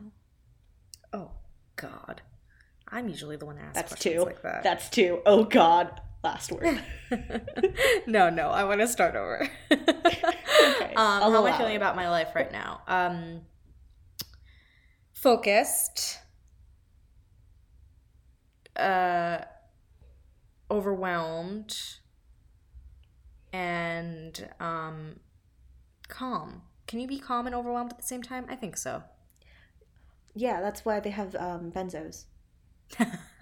oh 1.11 1.31
God, 1.75 2.21
I'm 2.87 3.09
usually 3.09 3.35
the 3.35 3.45
one 3.45 3.57
to 3.57 3.61
ask 3.61 3.73
That's 3.75 3.89
questions 3.93 4.15
two. 4.15 4.23
like 4.25 4.41
that. 4.43 4.63
That's 4.63 4.89
two. 4.89 5.21
Oh 5.25 5.43
God. 5.43 5.99
Last 6.23 6.53
word. 6.53 6.81
no, 8.07 8.29
no, 8.29 8.47
I 8.49 8.63
want 8.63 8.79
to 8.79 8.87
start 8.87 9.15
over. 9.17 9.47
Okay, 10.61 10.93
um, 10.95 11.21
how 11.21 11.45
am 11.45 11.53
I 11.53 11.57
feeling 11.57 11.75
about 11.75 11.95
my 11.95 12.09
life 12.09 12.35
right 12.35 12.51
now? 12.51 12.81
Um, 12.87 13.41
focused, 15.13 16.19
uh, 18.75 19.39
overwhelmed, 20.69 21.77
and 23.51 24.49
um, 24.59 25.19
calm. 26.07 26.63
Can 26.87 26.99
you 26.99 27.07
be 27.07 27.19
calm 27.19 27.45
and 27.45 27.55
overwhelmed 27.55 27.91
at 27.91 27.97
the 27.97 28.03
same 28.03 28.21
time? 28.21 28.45
I 28.49 28.55
think 28.55 28.77
so. 28.77 29.03
Yeah, 30.35 30.61
that's 30.61 30.83
why 30.83 30.99
they 30.99 31.11
have 31.11 31.35
um, 31.35 31.71
benzos. 31.71 32.25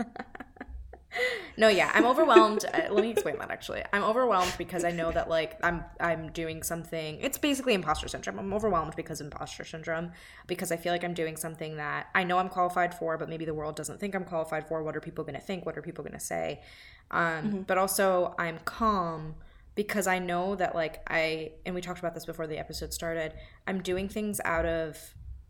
no, 1.61 1.67
yeah, 1.67 1.91
I'm 1.93 2.07
overwhelmed. 2.07 2.65
Uh, 2.65 2.91
let 2.91 3.03
me 3.03 3.11
explain 3.11 3.37
that 3.37 3.51
actually. 3.51 3.83
I'm 3.93 4.03
overwhelmed 4.03 4.51
because 4.57 4.83
I 4.83 4.89
know 4.89 5.11
that 5.11 5.29
like 5.29 5.59
I'm 5.61 5.85
I'm 5.99 6.31
doing 6.31 6.63
something. 6.63 7.19
It's 7.21 7.37
basically 7.37 7.75
imposter 7.75 8.07
syndrome. 8.07 8.39
I'm 8.39 8.51
overwhelmed 8.51 8.95
because 8.95 9.21
imposter 9.21 9.63
syndrome 9.63 10.11
because 10.47 10.71
I 10.71 10.77
feel 10.77 10.91
like 10.91 11.03
I'm 11.03 11.13
doing 11.13 11.37
something 11.37 11.77
that 11.77 12.07
I 12.15 12.23
know 12.23 12.39
I'm 12.39 12.49
qualified 12.49 12.95
for, 12.95 13.15
but 13.19 13.29
maybe 13.29 13.45
the 13.45 13.53
world 13.53 13.75
doesn't 13.75 13.99
think 13.99 14.15
I'm 14.15 14.23
qualified 14.23 14.67
for. 14.67 14.81
What 14.81 14.95
are 14.95 15.01
people 15.01 15.23
going 15.23 15.35
to 15.35 15.45
think? 15.45 15.67
What 15.67 15.77
are 15.77 15.83
people 15.83 16.03
going 16.03 16.17
to 16.17 16.25
say? 16.33 16.63
Um, 17.11 17.21
mm-hmm. 17.21 17.61
But 17.61 17.77
also, 17.77 18.33
I'm 18.39 18.57
calm 18.65 19.35
because 19.75 20.07
I 20.07 20.17
know 20.17 20.55
that 20.55 20.73
like 20.73 21.03
I 21.07 21.51
and 21.63 21.75
we 21.75 21.81
talked 21.81 21.99
about 21.99 22.15
this 22.15 22.25
before 22.25 22.47
the 22.47 22.57
episode 22.57 22.91
started. 22.91 23.35
I'm 23.67 23.83
doing 23.83 24.09
things 24.09 24.41
out 24.45 24.65
of 24.65 24.97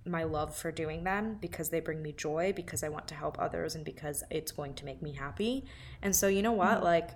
my 0.05 0.23
love 0.23 0.55
for 0.55 0.71
doing 0.71 1.03
them 1.03 1.37
because 1.39 1.69
they 1.69 1.79
bring 1.79 2.01
me 2.01 2.11
joy 2.11 2.53
because 2.55 2.83
I 2.83 2.89
want 2.89 3.07
to 3.09 3.15
help 3.15 3.37
others 3.39 3.75
and 3.75 3.85
because 3.85 4.23
it's 4.31 4.51
going 4.51 4.73
to 4.75 4.85
make 4.85 5.01
me 5.01 5.13
happy. 5.13 5.65
And 6.01 6.15
so 6.15 6.27
you 6.27 6.41
know 6.41 6.51
what? 6.51 6.77
Mm-hmm. 6.77 6.85
Like 6.85 7.11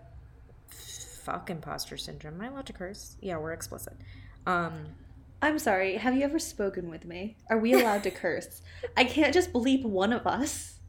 fuck 0.70 1.50
imposter 1.50 1.98
syndrome. 1.98 2.36
Am 2.36 2.42
I 2.42 2.48
allowed 2.48 2.68
to 2.68 2.74
curse? 2.74 3.18
Yeah, 3.22 3.38
we're 3.38 3.54
explicit. 3.54 3.98
Um 4.46 4.90
I'm 5.42 5.60
sorry. 5.60 5.98
Have 5.98 6.16
you 6.16 6.24
ever 6.24 6.40
spoken 6.40 6.90
with 6.90 7.06
me? 7.06 7.38
Are 7.50 7.58
we 7.58 7.74
allowed 7.74 8.04
to 8.04 8.12
curse? 8.24 8.62
I 8.96 9.04
can't 9.04 9.34
just 9.34 9.52
bleep 9.52 9.84
one 9.84 10.14
of 10.14 10.28
us. 10.28 10.76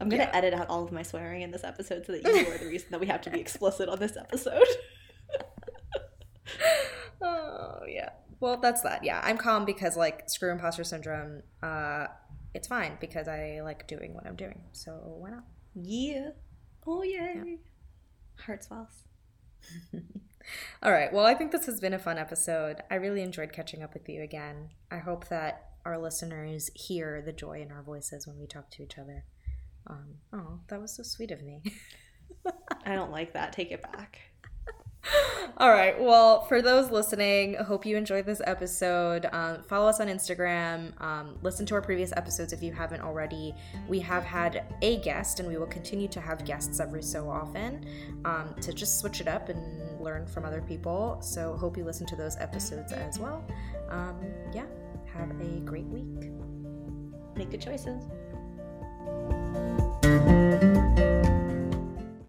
I'm 0.00 0.08
gonna 0.08 0.24
yeah. 0.24 0.36
edit 0.36 0.52
out 0.52 0.68
all 0.68 0.84
of 0.84 0.92
my 0.92 1.02
swearing 1.02 1.42
in 1.42 1.50
this 1.50 1.64
episode 1.64 2.04
so 2.04 2.12
that 2.12 2.24
you 2.24 2.52
are 2.52 2.58
the 2.58 2.66
reason 2.66 2.88
that 2.90 3.00
we 3.00 3.06
have 3.06 3.22
to 3.22 3.30
be 3.30 3.40
explicit 3.46 3.88
on 3.88 3.98
this 4.00 4.16
episode. 4.16 4.66
oh 7.22 7.78
yeah 7.88 8.10
well, 8.42 8.56
that's 8.56 8.82
that. 8.82 9.04
Yeah, 9.04 9.20
I'm 9.22 9.38
calm 9.38 9.64
because 9.64 9.96
like 9.96 10.28
screw 10.28 10.50
imposter 10.50 10.82
syndrome. 10.82 11.44
Uh, 11.62 12.08
it's 12.54 12.66
fine 12.66 12.98
because 13.00 13.28
I 13.28 13.60
like 13.62 13.86
doing 13.86 14.14
what 14.14 14.26
I'm 14.26 14.34
doing. 14.34 14.64
So 14.72 14.92
why 15.20 15.30
not? 15.30 15.44
Yeah. 15.76 16.30
Oh 16.84 17.04
yay. 17.04 17.40
Yeah. 17.46 17.54
Heart 18.44 18.64
swells. 18.64 19.04
All 20.82 20.90
right. 20.90 21.12
Well, 21.12 21.24
I 21.24 21.34
think 21.34 21.52
this 21.52 21.66
has 21.66 21.78
been 21.78 21.94
a 21.94 22.00
fun 22.00 22.18
episode. 22.18 22.82
I 22.90 22.96
really 22.96 23.22
enjoyed 23.22 23.52
catching 23.52 23.80
up 23.80 23.94
with 23.94 24.08
you 24.08 24.22
again. 24.22 24.70
I 24.90 24.98
hope 24.98 25.28
that 25.28 25.68
our 25.84 25.96
listeners 25.96 26.68
hear 26.74 27.22
the 27.22 27.32
joy 27.32 27.62
in 27.62 27.70
our 27.70 27.84
voices 27.84 28.26
when 28.26 28.40
we 28.40 28.48
talk 28.48 28.72
to 28.72 28.82
each 28.82 28.98
other. 28.98 29.24
Um, 29.86 30.14
oh, 30.32 30.58
that 30.66 30.80
was 30.80 30.96
so 30.96 31.04
sweet 31.04 31.30
of 31.30 31.42
me. 31.42 31.62
I 32.84 32.96
don't 32.96 33.12
like 33.12 33.34
that. 33.34 33.52
Take 33.52 33.70
it 33.70 33.82
back. 33.82 34.18
All 35.58 35.70
right. 35.70 36.00
Well, 36.00 36.42
for 36.42 36.62
those 36.62 36.90
listening, 36.90 37.54
hope 37.54 37.84
you 37.84 37.96
enjoyed 37.96 38.24
this 38.24 38.40
episode. 38.44 39.28
Um, 39.32 39.62
follow 39.62 39.88
us 39.88 40.00
on 40.00 40.08
Instagram. 40.08 41.00
Um, 41.00 41.38
listen 41.42 41.66
to 41.66 41.74
our 41.74 41.82
previous 41.82 42.12
episodes 42.16 42.52
if 42.52 42.62
you 42.62 42.72
haven't 42.72 43.00
already. 43.00 43.54
We 43.88 44.00
have 44.00 44.24
had 44.24 44.64
a 44.80 44.98
guest, 45.00 45.40
and 45.40 45.48
we 45.48 45.56
will 45.56 45.66
continue 45.66 46.08
to 46.08 46.20
have 46.20 46.44
guests 46.44 46.80
every 46.80 47.02
so 47.02 47.28
often 47.28 47.86
um, 48.24 48.54
to 48.60 48.72
just 48.72 48.98
switch 48.98 49.20
it 49.20 49.28
up 49.28 49.48
and 49.48 50.00
learn 50.00 50.26
from 50.26 50.44
other 50.44 50.62
people. 50.62 51.18
So, 51.20 51.54
hope 51.56 51.76
you 51.76 51.84
listen 51.84 52.06
to 52.06 52.16
those 52.16 52.36
episodes 52.38 52.92
as 52.92 53.18
well. 53.18 53.44
Um, 53.90 54.20
yeah. 54.54 54.66
Have 55.12 55.30
a 55.40 55.60
great 55.60 55.86
week. 55.86 56.30
Make 57.36 57.50
good 57.50 57.60
choices. 57.60 58.02